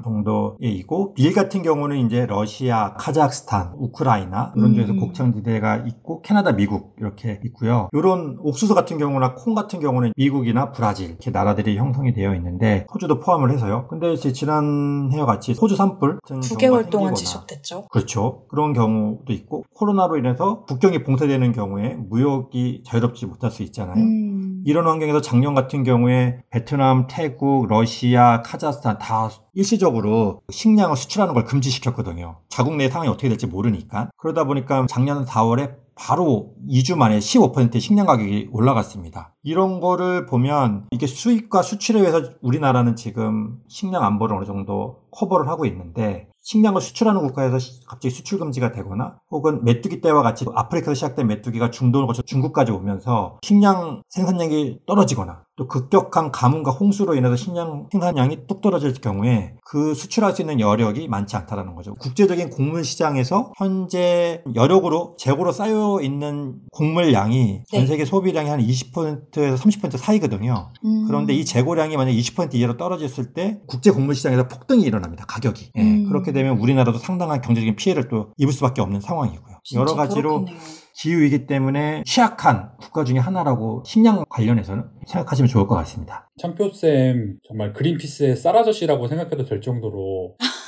정도이고 0.00 1.14
밀 1.14 1.34
같은 1.34 1.62
경우는 1.62 2.06
이제 2.06 2.24
러시아, 2.24 2.94
카자흐스탄, 2.94 3.72
우크라이나 3.78 4.52
이런 4.56 4.74
쪽에서 4.76 4.92
음. 4.92 5.00
곡창지대가 5.00 5.78
있고 5.88 6.22
캐나다, 6.22 6.52
미국 6.52 6.94
이렇게 7.00 7.40
있고요. 7.46 7.88
이런 7.92 8.38
옥수수 8.42 8.76
같은 8.76 8.96
경우나 8.96 9.34
콩 9.34 9.54
같은 9.54 9.80
경우는 9.80 10.12
미국이나 10.16 10.70
브라질 10.70 11.08
이렇게 11.08 11.32
나라들이 11.32 11.76
형성이 11.78 12.12
되어 12.12 12.36
있는데 12.36 12.86
호주도 12.94 13.18
포함을 13.18 13.50
해서요. 13.50 13.88
근데 13.88 14.12
이제 14.12 14.32
지난해와 14.32 15.26
같이 15.26 15.52
호주 15.60 15.74
산불 15.74 16.20
같은 16.22 16.40
9개월 16.42 16.58
경우가 16.58 16.90
동안 16.90 17.14
지속됐죠. 17.16 17.88
그렇죠. 17.90 18.44
그런 18.48 18.72
경우도 18.72 19.32
있고 19.32 19.64
코로나로 19.74 20.16
인해서 20.18 20.62
국경이 20.68 21.02
봉쇄되는 21.02 21.50
경우에 21.50 21.96
무역이 22.08 22.84
자유롭지 22.86 23.26
못할 23.26 23.50
수 23.50 23.64
있잖아요. 23.64 23.96
음. 23.96 24.31
이런 24.64 24.86
환경에서 24.86 25.20
작년 25.20 25.54
같은 25.54 25.82
경우에 25.82 26.40
베트남, 26.50 27.06
태국, 27.08 27.66
러시아, 27.68 28.42
카자흐스탄 28.42 28.98
다 28.98 29.28
일시적으로 29.54 30.40
식량을 30.50 30.96
수출하는 30.96 31.34
걸 31.34 31.44
금지시켰거든요. 31.44 32.38
자국 32.48 32.76
내 32.76 32.88
상황이 32.88 33.10
어떻게 33.10 33.28
될지 33.28 33.46
모르니까. 33.46 34.10
그러다 34.16 34.44
보니까 34.44 34.86
작년 34.88 35.24
4월에 35.24 35.82
바로 35.94 36.54
2주 36.68 36.96
만에 36.96 37.18
15% 37.18 37.78
식량 37.80 38.06
가격이 38.06 38.48
올라갔습니다. 38.50 39.34
이런 39.42 39.80
거를 39.80 40.26
보면 40.26 40.86
이게 40.90 41.06
수입과 41.06 41.62
수출에 41.62 42.00
의해서 42.00 42.22
우리나라는 42.40 42.96
지금 42.96 43.58
식량 43.68 44.02
안보를 44.02 44.36
어느 44.36 44.44
정도 44.44 45.02
커버를 45.10 45.48
하고 45.48 45.66
있는데 45.66 46.28
식량을 46.42 46.80
수출하는 46.80 47.20
국가에서 47.22 47.58
시- 47.58 47.84
갑자기 47.86 48.14
수출 48.14 48.38
금지가 48.38 48.72
되거나 48.72 49.16
혹은 49.30 49.64
메뚜기 49.64 50.00
때와 50.00 50.22
같이 50.22 50.44
아프리카에서 50.54 50.94
시작된 50.94 51.26
메뚜기가 51.28 51.70
중동을 51.70 52.06
거쳐 52.06 52.22
중국까지 52.22 52.72
오면서 52.72 53.38
식량 53.42 54.02
생산량이 54.08 54.80
떨어지거나 54.86 55.44
또 55.56 55.68
급격한 55.68 56.32
가뭄과 56.32 56.70
홍수로 56.70 57.14
인해서 57.14 57.36
식량 57.36 57.88
생산량이 57.92 58.46
뚝 58.46 58.62
떨어질 58.62 58.94
경우에 58.94 59.54
그 59.64 59.94
수출할 59.94 60.34
수 60.34 60.40
있는 60.40 60.60
여력이 60.60 61.08
많지 61.08 61.36
않다라는 61.36 61.74
거죠. 61.74 61.94
국제적인 61.94 62.48
곡물 62.48 62.84
시장에서 62.84 63.52
현재 63.58 64.42
여력으로 64.54 65.14
재고로 65.18 65.52
쌓여 65.52 66.00
있는 66.02 66.56
곡물 66.70 67.12
양이 67.12 67.62
전 67.70 67.80
네. 67.80 67.86
세계 67.86 68.04
소비량이 68.06 68.48
한 68.48 68.60
20%에서 68.60 69.62
30% 69.62 69.98
사이거든요. 69.98 70.70
음. 70.84 71.04
그런데 71.06 71.34
이 71.34 71.44
재고량이 71.44 71.96
만약 71.96 72.12
20% 72.12 72.54
이하로 72.54 72.78
떨어졌을 72.78 73.34
때 73.34 73.60
국제 73.66 73.90
곡물 73.90 74.14
시장에서 74.14 74.48
폭등이 74.48 74.82
일어납니다. 74.82 75.26
가격이. 75.26 75.72
예, 75.76 75.82
음. 75.82 76.08
그렇게 76.08 76.32
되면 76.32 76.58
우리나라도 76.58 76.98
상당한 76.98 77.42
경제적인 77.42 77.76
피해를 77.76 78.08
또 78.08 78.32
입을 78.38 78.54
수밖에 78.54 78.80
없는 78.80 79.02
상황이고요. 79.02 79.56
여러 79.74 79.94
가지로 79.94 80.44
그렇겠네요. 80.44 80.82
기후이기 80.94 81.46
때문에 81.46 82.02
취약한 82.06 82.72
국가 82.80 83.04
중에 83.04 83.18
하나라고 83.18 83.82
식량 83.86 84.24
관련해서는 84.28 84.84
생각하시면 85.06 85.48
좋을 85.48 85.66
것 85.66 85.74
같습니다. 85.76 86.30
참표쌤 86.38 87.38
정말 87.46 87.72
그린피스의 87.72 88.36
쌀아저씨라고 88.36 89.08
생각해도 89.08 89.44
될 89.44 89.60
정도로 89.60 90.36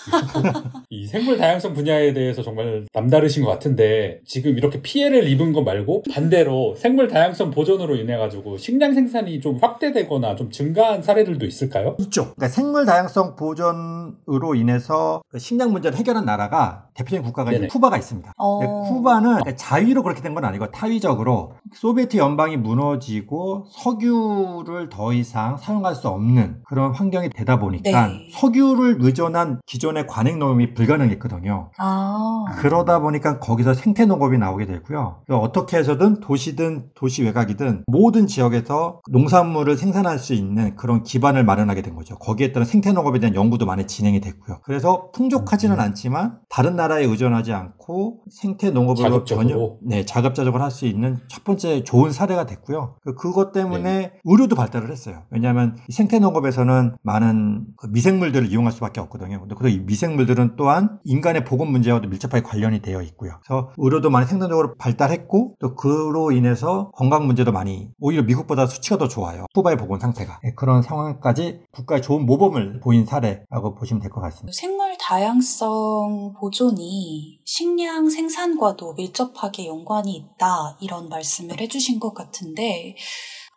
이 0.90 1.06
생물 1.06 1.38
다양성 1.38 1.72
분야에 1.74 2.12
대해서 2.12 2.42
정말 2.42 2.86
남다르신 2.92 3.44
것 3.44 3.50
같은데 3.50 4.20
지금 4.26 4.56
이렇게 4.58 4.82
피해를 4.82 5.26
입은 5.28 5.52
거 5.52 5.62
말고 5.62 6.04
반대로 6.12 6.74
생물 6.76 7.08
다양성 7.08 7.50
보존으로 7.50 7.96
인해 7.96 8.16
가지고 8.16 8.56
식량 8.58 8.92
생산이 8.94 9.40
좀 9.40 9.58
확대되거나 9.60 10.36
좀 10.36 10.50
증가한 10.50 11.02
사례들도 11.02 11.46
있을까요? 11.46 11.96
있죠. 12.00 12.34
그러니까 12.34 12.48
생물 12.48 12.84
다양성 12.86 13.34
보존으로 13.36 14.54
인해서 14.54 15.22
그 15.28 15.38
식량 15.38 15.72
문제를 15.72 15.96
해결한 15.98 16.24
나라가 16.24 16.86
대표적인 16.94 17.22
국가가 17.24 17.52
이제. 17.52 17.66
쿠바가 17.66 17.96
있습니다. 17.96 18.32
어. 18.36 18.58
근데 18.58 18.72
쿠바는 18.88 19.56
자위로 19.56 20.02
그렇게 20.02 20.20
된 20.20 20.34
건 20.34 20.44
아니고 20.44 20.68
타위적으로 20.72 21.52
소비에트 21.74 22.16
연방이 22.16 22.56
무너지고 22.56 23.66
석유를 23.70 24.88
더 24.88 25.12
이상 25.12 25.56
사용할 25.56 25.94
수 25.94 26.08
없는 26.08 26.62
그런 26.66 26.92
환경이 26.92 27.28
되다 27.30 27.60
보니까 27.60 28.08
네. 28.08 28.28
석유를 28.32 28.96
의존한 28.98 29.60
기존 29.64 29.93
의 29.96 30.04
기존의 30.04 30.06
관행 30.06 30.38
농업이 30.38 30.74
불가능했거든요. 30.74 31.70
아. 31.78 32.44
그러다 32.58 32.98
보니까 33.00 33.38
거기서 33.38 33.74
생태 33.74 34.04
농업이 34.06 34.38
나오게 34.38 34.66
되고요. 34.66 35.22
그러니까 35.24 35.38
어떻게 35.46 35.76
해서든 35.78 36.20
도시든 36.20 36.90
도시 36.94 37.22
외곽이든 37.22 37.84
모든 37.86 38.26
지역에서 38.26 39.00
농산물을 39.10 39.76
생산할 39.76 40.18
수 40.18 40.34
있는 40.34 40.76
그런 40.76 41.02
기반을 41.02 41.44
마련하게 41.44 41.82
된 41.82 41.94
거죠. 41.94 42.16
거기에 42.18 42.52
따른 42.52 42.66
생태 42.66 42.92
농업에 42.92 43.18
대한 43.20 43.34
연구도 43.34 43.66
많이 43.66 43.86
진행이 43.86 44.20
됐고요. 44.20 44.60
그래서 44.64 45.10
풍족하지는 45.12 45.78
않지만 45.80 46.38
다른 46.48 46.76
나라에 46.76 47.04
의존하지 47.04 47.52
않고 47.52 48.22
생태 48.30 48.70
농업으로 48.70 49.02
자급적으로? 49.08 49.48
전혀 49.48 49.76
네 49.82 50.04
자급자족을 50.04 50.60
할 50.60 50.74
수 50.74 50.86
있는 50.86 51.18
첫 51.28 51.44
번째 51.44 51.84
좋은 51.84 52.10
사례가 52.10 52.46
됐고요. 52.46 52.96
그- 53.04 53.14
그것 53.14 53.52
때문에 53.52 54.14
의료도 54.24 54.56
발달을 54.56 54.90
했어요. 54.90 55.22
왜냐하면 55.30 55.76
이 55.88 55.92
생태 55.92 56.18
농업에서는 56.18 56.96
많은 57.02 57.66
그 57.76 57.86
미생물들을 57.86 58.50
이용할 58.50 58.72
수밖에 58.72 59.00
없거든요. 59.00 59.38
근데 59.40 59.54
그이 59.54 59.83
미생물들은 59.86 60.56
또한 60.56 60.98
인간의 61.04 61.44
보건 61.44 61.70
문제와도 61.70 62.08
밀접하게 62.08 62.42
관련이 62.42 62.80
되어 62.82 63.02
있고요. 63.02 63.38
그래서 63.44 63.70
의료도 63.76 64.10
많이 64.10 64.26
생산적으로 64.26 64.74
발달했고 64.76 65.56
또 65.60 65.74
그로 65.74 66.32
인해서 66.32 66.90
건강 66.92 67.26
문제도 67.26 67.50
많이 67.52 67.88
오히려 68.00 68.22
미국보다 68.22 68.66
수치가 68.66 68.98
더 68.98 69.08
좋아요. 69.08 69.46
후바의 69.54 69.76
보건 69.76 70.00
상태가 70.00 70.40
네, 70.42 70.52
그런 70.56 70.82
상황까지 70.82 71.60
국가의 71.72 72.02
좋은 72.02 72.24
모범을 72.26 72.80
보인 72.80 73.04
사례라고 73.06 73.74
보시면 73.74 74.00
될 74.00 74.10
것 74.10 74.20
같습니다. 74.20 74.52
생물 74.54 74.96
다양성 75.00 76.34
보존이 76.40 77.40
식량 77.44 78.08
생산과도 78.08 78.94
밀접하게 78.94 79.66
연관이 79.66 80.14
있다 80.16 80.76
이런 80.80 81.08
말씀을 81.08 81.60
해주신 81.60 82.00
것 82.00 82.14
같은데 82.14 82.94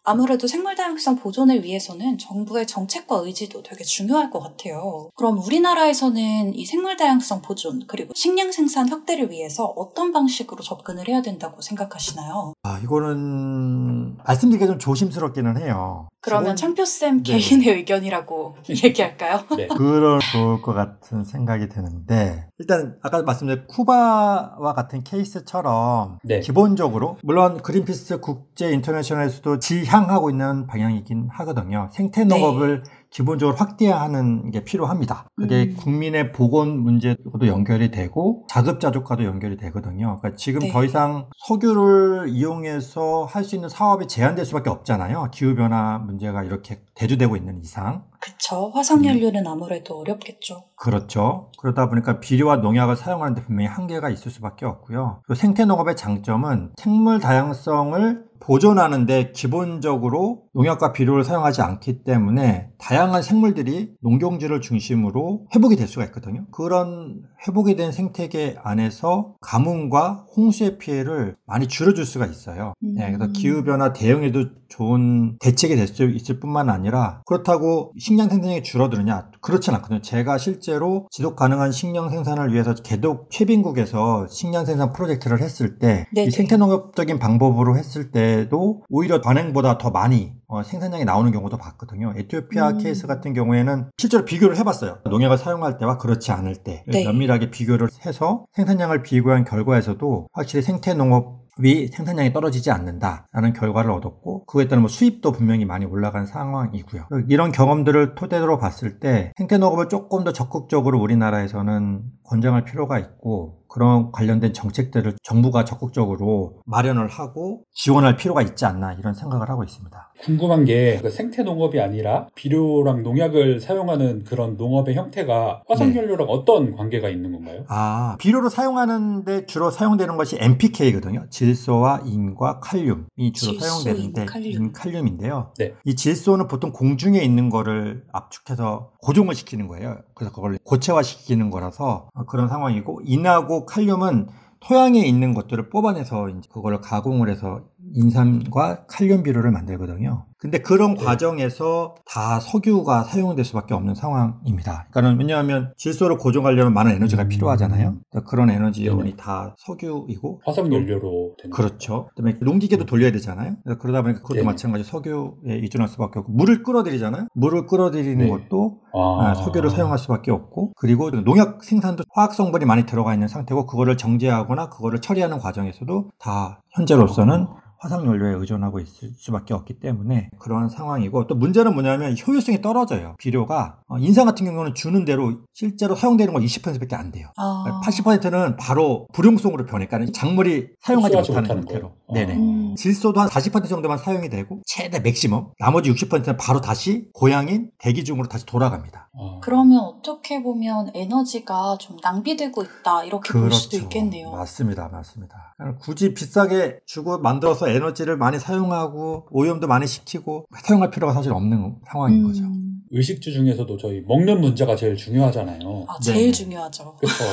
아무래도 0.10 0.48
생물 0.48 0.74
다양성 0.76 1.18
보존을 1.18 1.66
위해서는 1.66 2.18
정부의 2.18 2.66
정책과 2.66 3.18
의지도 3.18 3.62
되게 3.62 3.84
중요할 3.84 4.30
것 4.32 4.40
같아요. 4.40 5.10
그럼 5.18 5.38
우리나라에서는 5.38 6.56
이 6.56 6.66
생물 6.66 6.96
다양성 6.96 7.42
보존 7.42 7.86
그리고 7.88 8.14
식량 8.16 8.54
생산 8.54 8.88
확대를 8.88 9.32
위해서 9.32 9.66
어떤 9.76 10.14
방식으로 10.14 10.64
접근을 10.64 11.10
해야 11.10 11.22
된다고 11.22 11.62
생각하시나요? 11.62 12.54
아 12.68 12.80
이거는 12.84 14.18
말씀드리기가 14.26 14.68
좀 14.72 14.80
조심스럽기는 14.80 15.58
해요. 15.58 16.10
그러면 16.20 16.58
창표쌤 16.58 17.24
네. 17.24 17.38
개인의 17.38 17.70
의견이라고 17.70 18.58
얘기할까요? 18.84 19.40
네. 19.56 19.68
그럴 19.78 20.20
좋을 20.20 20.62
것 20.62 20.74
같은 20.74 21.24
생각이 21.24 21.70
드는데 21.70 22.50
일단 22.58 22.98
아까 23.02 23.22
말씀드린 23.22 23.66
쿠바와 23.68 24.74
같은 24.74 25.04
케이스처럼 25.04 26.20
네. 26.24 26.42
기본적으로 26.42 27.18
물론 27.24 27.62
그린피스 27.62 28.20
국제 28.20 28.72
인터내셔널에서도 28.72 29.60
지향하고 29.60 30.30
있는 30.30 30.68
방향이긴 30.68 31.30
하거든요. 31.32 31.88
생태 31.94 32.26
네. 32.26 32.36
농업을 32.36 32.84
기본적으로 33.18 33.58
확대하는 33.58 34.52
게 34.52 34.64
필요합니다. 34.64 35.26
그게 35.36 35.64
음. 35.64 35.76
국민의 35.76 36.34
보건 36.34 36.78
문제도 36.80 37.48
연결이 37.48 37.90
되고 37.90 38.46
자급자족과도 38.48 39.24
연결이 39.24 39.58
되거든요. 39.58 40.20
그러니까 40.20 40.36
지금 40.36 40.60
네. 40.60 40.72
더 40.72 40.86
이상 40.86 41.28
석유를 41.48 42.30
이용해서 42.30 43.26
할 43.26 43.48
수 43.48 43.56
있는 43.56 43.70
사업이 43.70 44.08
제한될 44.10 44.44
수밖에 44.44 44.70
없잖아요. 44.70 45.30
기후 45.34 45.56
변화 45.56 45.98
문제가 46.00 46.44
이렇게 46.44 46.82
대두되고 46.96 47.38
있는 47.38 47.62
이상. 47.64 48.04
그쵸. 48.20 48.72
화석연료는 48.74 49.48
아무래도 49.48 50.00
어렵겠죠. 50.00 50.66
그렇죠. 50.76 51.50
그러다 51.60 51.88
보니까 51.88 52.20
비료와 52.20 52.58
농약을 52.58 52.98
사용하는데 52.98 53.44
분명히 53.44 53.68
한계가 53.70 54.10
있을 54.10 54.32
수밖에 54.32 54.66
없고요. 54.66 55.22
그 55.26 55.34
생태 55.34 55.64
농업의 55.64 55.96
장점은 55.96 56.74
생물 56.78 57.20
다양성을 57.20 58.28
보존하는데 58.40 59.32
기본적으로 59.32 60.44
농약과 60.58 60.92
비료를 60.92 61.24
사용하지 61.24 61.62
않기 61.62 62.04
때문에 62.04 62.70
다양한 62.80 63.22
생물들이 63.22 63.92
농경지를 64.02 64.60
중심으로 64.62 65.46
회복이 65.56 65.76
될 65.76 65.88
수가 65.88 66.04
있거든요. 66.06 66.46
그런 66.52 67.22
회복이 67.48 67.76
된 67.76 67.92
생태계 67.92 68.58
안에서 68.64 69.36
가뭄과 69.40 70.26
홍수의 70.36 70.80
피해를 70.80 71.36
많이 71.46 71.68
줄여줄 71.68 72.06
수가 72.06 72.26
있어요. 72.26 72.74
네, 72.82 73.12
그래서 73.12 73.26
음. 73.26 73.34
기후변화 73.34 73.94
대응에도 73.94 74.46
좋은 74.68 75.38
대책이 75.40 75.76
될 75.76 75.88
수 75.88 76.04
있을 76.04 76.40
뿐만 76.42 76.70
아니라 76.70 77.22
그렇다고 77.26 77.94
식량 77.98 78.28
생산량이 78.28 78.64
줄어드느냐? 78.64 79.30
그렇진 79.42 79.74
않거든요. 79.76 80.02
제가 80.02 80.38
실제로 80.38 81.08
지속 81.12 81.36
가능한 81.38 81.72
식량 81.72 82.10
생산을 82.10 82.52
위해서 82.52 82.74
개독 82.74 83.30
최빈국에서 83.32 84.28
식량 84.28 84.66
생산 84.66 84.92
프로젝트를 84.92 85.40
했을 85.40 85.80
때 85.80 86.08
생태농업적인 86.30 87.20
방법으로 87.20 87.78
했을 87.78 88.12
때도 88.12 88.84
오히려 88.90 89.22
관행보다 89.22 89.78
더 89.78 89.92
많이 89.92 90.34
어, 90.50 90.64
생산량이 90.64 91.04
나오는 91.04 91.30
경우도 91.32 91.58
봤거든요. 91.58 92.14
에티오피아 92.16 92.70
음. 92.70 92.78
케이스 92.78 93.06
같은 93.06 93.34
경우에는 93.34 93.90
실제로 93.98 94.24
비교를 94.24 94.56
해봤어요. 94.58 95.00
농약을 95.04 95.38
사용할 95.38 95.78
때와 95.78 95.98
그렇지 95.98 96.32
않을 96.32 96.56
때 96.56 96.86
네. 96.88 97.04
면밀하게 97.04 97.52
비교를 97.52 97.90
해서 98.06 98.46
생산량을 98.54 99.04
비교한 99.04 99.44
결과에서도 99.44 100.30
확실히 100.32 100.62
생태 100.62 100.94
농업 100.94 101.47
이 101.64 101.88
생산량이 101.88 102.34
떨어지지 102.34 102.72
않는다라는 102.72 103.54
결과를 103.54 103.92
얻었고 103.92 104.46
그에 104.46 104.68
따른 104.68 104.82
뭐 104.84 104.90
수입도 104.90 105.32
분명히 105.32 105.66
많이 105.66 105.86
올라간 105.86 106.26
상황이고요. 106.26 107.08
이런 107.30 107.52
경험들을 107.52 108.16
토대로 108.16 108.58
봤을 108.58 109.00
때 109.00 109.32
생태 109.38 109.58
농업을 109.58 109.90
조금 109.90 110.24
더 110.24 110.32
적극적으로 110.34 111.00
우리나라에서는 111.00 112.02
권장할 112.24 112.64
필요가 112.66 113.00
있고 113.00 113.58
그런 113.70 114.12
관련된 114.12 114.54
정책들을 114.54 115.16
정부가 115.24 115.64
적극적으로 115.66 116.62
마련을 116.66 117.08
하고 117.08 117.64
지원할 117.74 118.16
필요가 118.16 118.42
있지 118.42 118.66
않나 118.66 118.94
이런 118.94 119.14
생각을 119.14 119.50
하고 119.50 119.64
있습니다. 119.64 120.14
궁금한 120.24 120.66
게 120.66 121.00
그 121.02 121.10
생태 121.12 121.44
농업이 121.44 121.80
아니라 121.80 122.28
비료랑 122.36 123.04
농약을 123.04 123.60
사용하는 123.60 124.24
그런 124.24 124.58
농업의 124.58 124.96
형태가 124.96 125.64
화석연료랑 125.68 126.28
어떤 126.28 126.76
관계가 126.76 127.10
있는 127.10 127.32
건가요? 127.34 127.64
아, 127.68 128.16
비료로 128.20 128.50
사용하는데 128.50 129.46
주로 129.46 129.70
사용되는 129.70 130.18
것이 130.18 130.38
NPK거든요. 130.40 131.26
질소와 131.30 132.02
인과 132.06 132.60
칼륨이 132.60 133.34
주로 133.34 133.54
질소, 133.54 133.66
사용되는데 133.66 134.22
인, 134.22 134.28
칼륨. 134.28 134.52
인, 134.52 134.72
칼륨인데요. 134.74 135.54
네. 135.58 135.76
이 135.84 135.96
질소는 135.96 136.48
보통 136.48 136.72
공중에 136.72 137.20
있는 137.20 137.50
거를 137.50 138.06
압축해서 138.12 138.92
고정을 139.00 139.36
시키는 139.36 139.68
거예요. 139.68 139.98
그래서 140.14 140.34
그걸 140.34 140.58
고체화시키는 140.64 141.50
거라서 141.50 142.10
그런 142.28 142.48
상황이고 142.48 143.02
인하고 143.06 143.66
칼륨은 143.66 144.28
토양에 144.60 145.00
있는 145.06 145.34
것들을 145.34 145.70
뽑아내서 145.70 146.30
이제 146.30 146.50
그걸 146.52 146.82
가공을 146.82 147.30
해서 147.30 147.62
인삼과 147.94 148.86
칼륨 148.88 149.24
비료를 149.24 149.52
만들거든요. 149.52 150.26
근데 150.40 150.60
그런 150.60 150.94
네. 150.94 151.04
과정에서 151.04 151.96
다 152.06 152.40
석유가 152.40 153.04
사용될 153.04 153.44
수밖에 153.44 153.74
없는 153.74 153.96
상황입니다. 153.96 154.88
그러니까 154.92 155.18
왜냐하면 155.20 155.74
질소를 155.78 156.18
고정하려면 156.18 156.74
많은 156.74 156.92
에너지가 156.92 157.24
음. 157.24 157.30
필요하잖아요. 157.30 157.96
그러니까 158.10 158.30
그런 158.30 158.52
에너지 158.52 158.82
네네. 158.82 158.94
요원이 158.94 159.16
다 159.18 159.56
석유이고 159.58 160.42
화석 160.46 160.72
연료로 160.72 161.36
된 161.42 161.50
그렇죠. 161.50 162.10
그다음에 162.16 162.38
농기계도 162.40 162.86
돌려야 162.86 163.12
되잖아요. 163.12 163.56
그러다 163.80 164.04
보니까 164.04 164.22
그것도 164.22 164.36
네네. 164.36 164.46
마찬가지 164.46 164.84
석유에 164.84 165.56
의존할 165.56 165.88
수밖에 165.88 166.20
없고 166.20 166.32
물을 166.32 166.62
끌어들이잖아요. 166.62 167.28
물을 167.34 167.66
끌어들이는 167.66 168.26
네. 168.26 168.30
것도 168.30 168.82
아, 168.94 169.30
아, 169.30 169.34
석유를 169.34 169.72
사용할 169.72 169.98
수밖에 169.98 170.30
없고 170.30 170.74
그리고 170.76 171.10
농약 171.10 171.64
생산도 171.64 172.04
화학 172.14 172.34
성분이 172.34 172.66
많이 172.66 172.86
들어가 172.86 173.14
있는 173.14 173.28
상태고 173.28 173.66
그거를 173.66 173.98
정제하거나 173.98 174.70
그거를 174.70 175.02
처리하는 175.02 175.40
과정에서도 175.40 176.12
다 176.20 176.62
현재로서는 176.72 177.48
화석 177.80 178.06
연료에 178.06 178.34
의존하고 178.34 178.80
있을 178.80 179.12
수밖에 179.18 179.54
없기 179.54 179.80
때문에 179.80 180.30
그러한 180.40 180.70
상황이고 180.70 181.28
또 181.28 181.36
문제는 181.36 181.74
뭐냐면 181.74 182.16
효율성이 182.18 182.62
떨어져요. 182.62 183.16
비료가 183.20 183.80
어, 183.88 183.98
인삼 183.98 184.26
같은 184.26 184.46
경우는 184.46 184.74
주는 184.74 185.06
대로 185.06 185.40
실제로 185.54 185.96
사용되는 185.96 186.34
건 186.34 186.44
20%밖에 186.44 186.96
안 186.96 187.12
돼요. 187.12 187.30
아. 187.38 187.82
80%는 187.84 188.58
바로 188.58 189.08
불용성으로 189.14 189.66
변해가는 189.66 190.14
작물이 190.14 190.70
사용하지 190.82 191.18
못하는 191.18 191.50
형태로. 191.50 191.66
거예요. 191.66 191.96
네네. 192.14 192.36
음. 192.36 192.76
질소도 192.76 193.20
한 193.20 193.28
40% 193.28 193.68
정도만 193.68 193.98
사용이 193.98 194.30
되고 194.30 194.62
최대 194.66 195.00
맥시멈 195.00 195.52
나머지 195.60 195.92
60%는 195.92 196.38
바로 196.38 196.62
다시 196.62 197.10
고향인 197.14 197.72
대기 197.80 198.04
중으로 198.04 198.28
다시 198.28 198.46
돌아갑니다. 198.46 199.10
아, 199.20 199.40
그러면 199.42 199.80
어떻게 199.80 200.42
보면 200.42 200.92
에너지가 200.94 201.78
좀 201.80 201.98
낭비되고 202.02 202.64
있다 202.64 203.04
이렇게 203.04 203.34
볼 203.34 203.52
수도 203.52 203.78
있겠네요. 203.78 204.28
그렇죠. 204.28 204.38
맞습니다. 204.38 204.90
맞습니다. 204.90 205.47
굳이 205.80 206.14
비싸게 206.14 206.82
주고 206.86 207.20
만들어서 207.20 207.70
에너지를 207.70 208.18
많이 208.18 208.38
사용하고 208.40 209.28
오염도 209.32 209.68
많이 209.68 209.88
시키고 209.88 210.46
사용할 210.64 210.92
필요가 210.92 211.14
사실 211.14 211.32
없는 211.34 211.78
상황인 211.92 212.24
거죠. 212.24 212.44
음. 212.92 212.98
의식주 212.98 213.32
중에서도 213.34 213.78
저희 213.78 214.02
먹는 214.08 214.42
문제가 214.42 214.76
제일 214.76 214.96
중요하잖아요. 214.96 215.86
아, 215.88 216.00
제일 216.00 216.28
네. 216.28 216.32
중요하죠. 216.32 216.96
그래서 217.00 217.24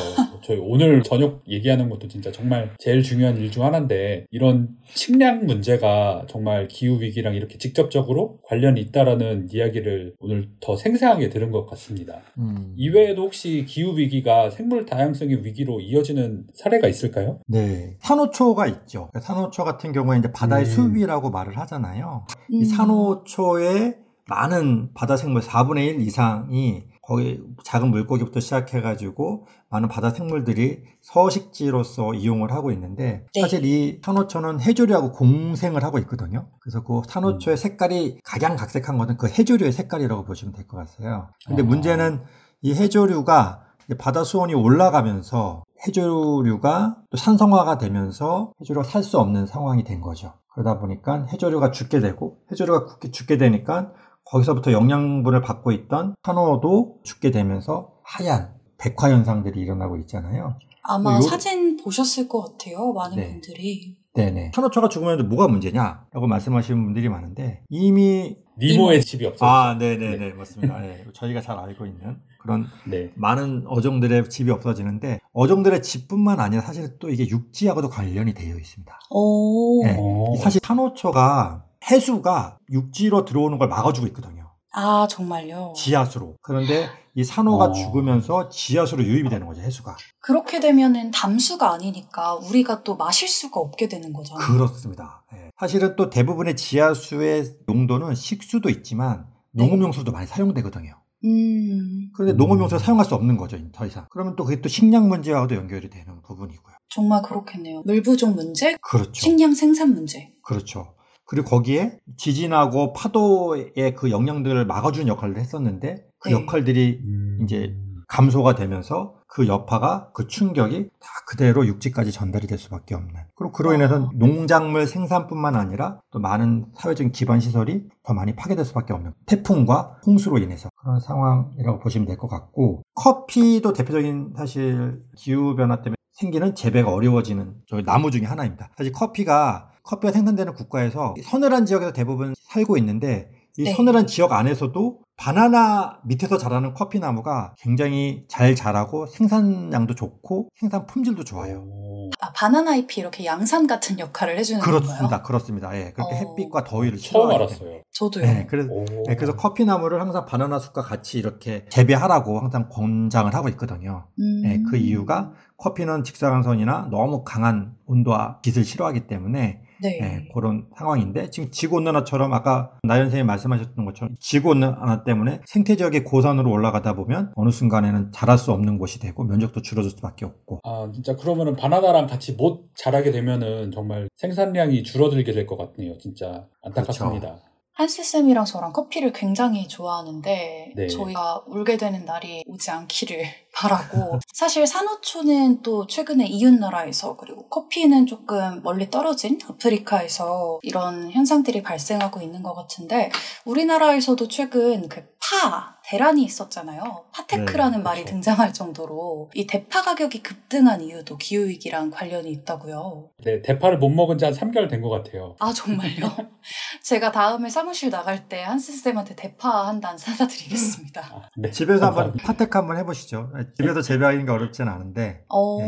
저희 0.42 0.58
오늘 0.60 1.02
저녁 1.02 1.42
얘기하는 1.48 1.88
것도 1.88 2.08
진짜 2.08 2.30
정말 2.32 2.74
제일 2.78 3.02
중요한 3.02 3.36
일 3.38 3.50
중 3.50 3.64
하나인데 3.64 4.26
이런 4.30 4.70
식량 4.94 5.46
문제가 5.46 6.24
정말 6.28 6.66
기후 6.68 7.00
위기랑 7.00 7.34
이렇게 7.34 7.56
직접적으로 7.58 8.38
관련이 8.44 8.80
있다라는 8.80 9.48
이야기를 9.52 10.14
오늘 10.18 10.48
더 10.60 10.76
생생하게 10.76 11.28
들은 11.28 11.50
것 11.52 11.66
같습니다. 11.66 12.20
음. 12.38 12.72
이외에도 12.76 13.22
혹시 13.22 13.64
기후 13.68 13.96
위기가 13.96 14.50
생물 14.50 14.86
다양성의 14.86 15.44
위기로 15.44 15.80
이어지는 15.80 16.46
사례가 16.54 16.88
있을까요? 16.88 17.38
네. 17.46 17.96
산호초가 18.00 18.66
있죠. 18.66 19.10
산호초 19.20 19.62
같은 19.64 19.92
경우에 19.92 20.18
이제 20.18 20.32
바다의 20.32 20.64
음. 20.64 20.70
숲이라고 20.70 21.30
말을 21.30 21.56
하잖아요. 21.58 22.26
이 22.48 22.58
음. 22.60 22.64
산호초의 22.64 24.03
많은 24.28 24.90
바다 24.94 25.16
생물 25.16 25.42
4분의 25.42 25.86
1 25.86 26.00
이상이 26.00 26.84
거기 27.02 27.42
작은 27.64 27.90
물고기부터 27.90 28.40
시작해가지고 28.40 29.46
많은 29.68 29.88
바다 29.90 30.08
생물들이 30.10 30.82
서식지로서 31.02 32.14
이용을 32.14 32.52
하고 32.52 32.70
있는데 32.72 33.26
네. 33.34 33.40
사실 33.42 33.64
이 33.66 34.00
산호초는 34.02 34.60
해조류하고 34.60 35.12
공생을 35.12 35.84
하고 35.84 35.98
있거든요. 35.98 36.48
그래서 36.60 36.82
그 36.82 37.02
산호초의 37.06 37.58
색깔이 37.58 38.20
각양각색한 38.24 38.96
것은 38.96 39.16
그 39.18 39.28
해조류의 39.28 39.72
색깔이라고 39.72 40.24
보시면 40.24 40.54
될 40.54 40.66
것 40.66 40.78
같아요. 40.78 41.28
근데 41.46 41.62
아. 41.62 41.66
문제는 41.66 42.22
이 42.62 42.72
해조류가 42.74 43.60
바다 43.98 44.24
수온이 44.24 44.54
올라가면서 44.54 45.62
해조류가 45.86 46.96
또 47.10 47.16
산성화가 47.18 47.76
되면서 47.76 48.52
해조류가 48.62 48.84
살 48.88 49.02
수 49.02 49.18
없는 49.18 49.44
상황이 49.46 49.84
된 49.84 50.00
거죠. 50.00 50.32
그러다 50.54 50.78
보니까 50.78 51.26
해조류가 51.30 51.70
죽게 51.72 52.00
되고 52.00 52.38
해조류가 52.50 52.86
죽게, 52.86 53.10
죽게 53.10 53.36
되니까 53.36 53.92
거기서부터 54.26 54.72
영양분을 54.72 55.40
받고 55.42 55.72
있던 55.72 56.14
산호도 56.24 57.00
죽게 57.04 57.30
되면서 57.30 57.92
하얀 58.02 58.54
백화 58.78 59.10
현상들이 59.10 59.60
일어나고 59.60 59.96
있잖아요. 59.98 60.56
아마 60.82 61.16
요- 61.16 61.20
사진 61.20 61.76
보셨을 61.76 62.28
것 62.28 62.42
같아요. 62.58 62.92
많은 62.92 63.16
네. 63.16 63.28
분들이. 63.28 63.96
네네. 64.14 64.52
산호초가 64.54 64.88
죽으면 64.88 65.28
뭐가 65.28 65.48
문제냐? 65.48 66.06
라고 66.12 66.26
말씀하시는 66.26 66.84
분들이 66.84 67.08
많은데 67.08 67.62
이미 67.68 68.36
니모의 68.58 69.00
집이 69.02 69.26
없어요. 69.26 69.50
아, 69.50 69.78
네네 69.78 70.16
네. 70.18 70.32
맞습니다. 70.32 70.78
네. 70.80 71.04
저희가 71.12 71.40
잘 71.40 71.58
알고 71.58 71.86
있는 71.86 72.18
그런 72.38 72.66
네. 72.86 73.10
많은 73.16 73.64
어종들의 73.66 74.28
집이 74.28 74.50
없어지는데 74.52 75.18
어종들의 75.32 75.82
집뿐만 75.82 76.38
아니라 76.38 76.62
사실 76.62 76.98
또 76.98 77.10
이게 77.10 77.26
육지하고도 77.28 77.88
관련이 77.88 78.34
되어 78.34 78.56
있습니다. 78.56 79.00
오. 79.10 79.82
네. 79.84 79.96
오. 79.98 80.34
이 80.34 80.38
사실 80.38 80.60
산호초가 80.62 81.64
해수가 81.90 82.58
육지로 82.70 83.24
들어오는 83.24 83.58
걸 83.58 83.68
막아주고 83.68 84.06
있거든요. 84.08 84.50
아, 84.72 85.06
정말요? 85.08 85.72
지하수로. 85.76 86.36
그런데 86.42 86.88
이 87.14 87.22
산호가 87.22 87.66
어. 87.66 87.72
죽으면서 87.72 88.48
지하수로 88.48 89.04
유입이 89.04 89.28
되는 89.30 89.46
거죠, 89.46 89.60
해수가. 89.60 89.96
그렇게 90.20 90.58
되면은 90.58 91.12
담수가 91.12 91.72
아니니까 91.72 92.34
우리가 92.34 92.82
또 92.82 92.96
마실 92.96 93.28
수가 93.28 93.60
없게 93.60 93.88
되는 93.88 94.12
거잖아요. 94.12 94.44
그렇습니다. 94.44 95.24
예. 95.34 95.50
사실은 95.60 95.94
또 95.94 96.10
대부분의 96.10 96.56
지하수의 96.56 97.58
용도는 97.68 98.16
식수도 98.16 98.68
있지만 98.68 99.26
농업용수도 99.52 100.10
많이 100.10 100.26
사용되거든요. 100.26 100.92
음, 101.24 102.10
그런데 102.14 102.34
음. 102.34 102.36
농업용수를 102.36 102.80
사용할 102.80 103.06
수 103.06 103.14
없는 103.14 103.36
거죠, 103.36 103.56
더 103.72 103.86
이상. 103.86 104.06
그러면 104.10 104.34
또 104.36 104.44
그게 104.44 104.60
또 104.60 104.68
식량 104.68 105.08
문제와도 105.08 105.54
연결이 105.54 105.88
되는 105.88 106.20
부분이고요. 106.22 106.74
정말 106.88 107.22
그렇겠네요. 107.22 107.82
물 107.86 108.02
부족 108.02 108.34
문제, 108.34 108.76
그렇죠. 108.82 109.12
식량 109.14 109.54
생산 109.54 109.94
문제. 109.94 110.32
그렇죠. 110.42 110.93
그리고 111.26 111.48
거기에 111.48 111.98
지진하고 112.16 112.92
파도의 112.92 113.94
그 113.96 114.10
영향들을 114.10 114.66
막아주는 114.66 115.08
역할을 115.08 115.38
했었는데 115.38 116.06
그 116.20 116.28
네. 116.28 116.34
역할들이 116.34 117.00
음. 117.02 117.38
이제 117.42 117.74
감소가 118.08 118.54
되면서 118.54 119.14
그 119.26 119.48
여파가 119.48 120.10
그 120.12 120.28
충격이 120.28 120.90
다 121.00 121.08
그대로 121.26 121.66
육지까지 121.66 122.12
전달이 122.12 122.46
될 122.46 122.58
수밖에 122.58 122.94
없는. 122.94 123.14
그리고 123.34 123.50
그로 123.50 123.74
인해서 123.74 124.10
농작물 124.14 124.86
생산뿐만 124.86 125.56
아니라 125.56 126.00
또 126.12 126.20
많은 126.20 126.66
사회적인 126.76 127.10
기반 127.12 127.40
시설이 127.40 127.88
더 128.04 128.14
많이 128.14 128.36
파괴될 128.36 128.64
수밖에 128.64 128.92
없는 128.92 129.12
태풍과 129.26 130.00
홍수로 130.06 130.38
인해서 130.38 130.68
그런 130.76 131.00
상황이라고 131.00 131.80
보시면 131.80 132.06
될 132.06 132.16
것 132.16 132.28
같고 132.28 132.82
커피도 132.94 133.72
대표적인 133.72 134.34
사실 134.36 135.02
기후 135.16 135.56
변화 135.56 135.76
때문에 135.82 135.96
생기는 136.12 136.54
재배가 136.54 136.92
어려워지는 136.92 137.54
저희 137.66 137.82
나무 137.82 138.12
중에 138.12 138.22
하나입니다. 138.24 138.70
사실 138.76 138.92
커피가 138.92 139.70
커피가 139.84 140.12
생산되는 140.12 140.54
국가에서 140.54 141.14
서늘한 141.22 141.66
지역에서 141.66 141.92
대부분 141.92 142.34
살고 142.50 142.76
있는데 142.78 143.30
이 143.56 143.64
네. 143.64 143.72
서늘한 143.72 144.08
지역 144.08 144.32
안에서도 144.32 144.98
바나나 145.16 146.00
밑에서 146.04 146.38
자라는 146.38 146.74
커피 146.74 146.98
나무가 146.98 147.54
굉장히 147.56 148.24
잘 148.26 148.56
자라고 148.56 149.06
생산량도 149.06 149.94
좋고 149.94 150.48
생산 150.56 150.86
품질도 150.86 151.22
좋아요. 151.22 151.62
오. 151.68 152.10
아, 152.20 152.32
바나나 152.32 152.74
잎이 152.74 152.94
이렇게 152.96 153.24
양산 153.24 153.68
같은 153.68 154.00
역할을 154.00 154.36
해주는 154.38 154.60
그렇습니다. 154.60 154.98
건가요? 154.98 155.22
그렇습니다. 155.22 155.76
예, 155.76 155.92
그렇게 155.92 156.16
어. 156.16 156.18
햇빛과 156.18 156.64
더위를 156.64 156.98
처음 156.98 157.30
알았어요. 157.30 157.82
저도요. 157.92 158.24
네, 158.24 158.46
그래서 158.50 158.70
오. 158.72 158.84
네, 159.06 159.14
그래서 159.14 159.36
커피 159.36 159.64
나무를 159.64 160.00
항상 160.00 160.26
바나나 160.26 160.58
숲과 160.58 160.82
같이 160.82 161.18
이렇게 161.18 161.64
재배하라고 161.68 162.40
항상 162.40 162.68
권장을 162.68 163.32
하고 163.32 163.48
있거든요. 163.50 164.08
음. 164.18 164.42
네, 164.42 164.62
그 164.68 164.76
이유가 164.76 165.32
커피는 165.58 166.02
직사광선이나 166.02 166.88
너무 166.90 167.22
강한 167.22 167.76
온도와 167.86 168.40
빛을 168.42 168.64
싫어하기 168.64 169.06
때문에 169.06 169.60
네. 169.82 169.98
네, 170.00 170.28
그런 170.32 170.66
상황인데 170.76 171.30
지금 171.30 171.50
지구 171.50 171.76
온난화처럼 171.76 172.32
아까 172.32 172.72
나연 172.82 173.06
선생님 173.06 173.26
말씀하셨던 173.26 173.84
것처럼 173.84 174.14
지구 174.20 174.50
온난화 174.50 175.04
때문에 175.04 175.40
생태 175.46 175.76
지역의 175.76 176.04
고산으로 176.04 176.50
올라가다 176.50 176.94
보면 176.94 177.32
어느 177.34 177.50
순간에는 177.50 178.12
자랄 178.12 178.38
수 178.38 178.52
없는 178.52 178.78
곳이 178.78 178.98
되고 179.00 179.24
면적도 179.24 179.62
줄어들 179.62 179.90
수밖에 179.90 180.24
없고 180.24 180.60
아, 180.64 180.90
진짜 180.94 181.16
그러면은 181.16 181.56
바나나랑 181.56 182.06
같이 182.06 182.32
못 182.32 182.68
자라게 182.74 183.10
되면은 183.10 183.72
정말 183.72 184.08
생산량이 184.16 184.82
줄어들게 184.82 185.32
될 185.32 185.44
것 185.46 185.56
같네요. 185.58 185.98
진짜 185.98 186.46
안타깝습니다. 186.62 187.36
한스쌤이랑 187.74 188.44
저랑 188.44 188.72
커피를 188.72 189.12
굉장히 189.12 189.66
좋아하는데 189.68 190.72
네. 190.76 190.86
저희가 190.86 191.42
울게 191.46 191.76
되는 191.76 192.04
날이 192.04 192.44
오지 192.46 192.70
않기를 192.70 193.24
바라고 193.54 194.20
사실 194.32 194.66
산호초는 194.66 195.62
또 195.62 195.86
최근에 195.86 196.26
이웃나라에서 196.26 197.16
그리고 197.16 197.48
커피는 197.48 198.06
조금 198.06 198.62
멀리 198.62 198.90
떨어진 198.90 199.38
아프리카에서 199.48 200.58
이런 200.62 201.10
현상들이 201.10 201.62
발생하고 201.62 202.20
있는 202.20 202.42
것 202.42 202.54
같은데 202.54 203.10
우리나라에서도 203.44 204.28
최근 204.28 204.88
그 204.88 205.14
파 205.24 205.73
대란이 205.86 206.22
있었잖아요. 206.24 207.04
파테크라는 207.12 207.78
네, 207.78 207.82
말이 207.84 208.00
그렇죠. 208.00 208.14
등장할 208.14 208.52
정도로 208.54 209.30
이 209.34 209.46
대파 209.46 209.82
가격이 209.82 210.22
급등한 210.22 210.80
이유도 210.80 211.16
기후위기랑 211.18 211.90
관련이 211.90 212.30
있다고요. 212.30 213.10
네, 213.24 213.42
대파를 213.42 213.78
못 213.78 213.90
먹은 213.90 214.16
지 214.18 214.24
한 214.24 214.32
3개월 214.32 214.70
된 214.70 214.80
것 214.80 214.88
같아요. 214.90 215.36
아 215.40 215.52
정말요? 215.52 216.08
제가 216.82 217.12
다음에 217.12 217.48
사무실 217.50 217.90
나갈 217.90 218.28
때 218.28 218.42
한스쌤한테 218.42 219.14
대파 219.16 219.66
한 219.68 219.80
단 219.80 219.98
사다 219.98 220.26
드리겠습니다. 220.26 221.00
아, 221.02 221.28
네. 221.36 221.50
집에서 221.50 221.86
한번. 221.86 222.12
파테크 222.14 222.56
한번 222.56 222.78
해보시죠. 222.78 223.30
네, 223.36 223.44
집에서 223.56 223.82
재배하기는 223.82 224.28
어렵진 224.28 224.68
않은데 224.68 225.24
어, 225.28 225.58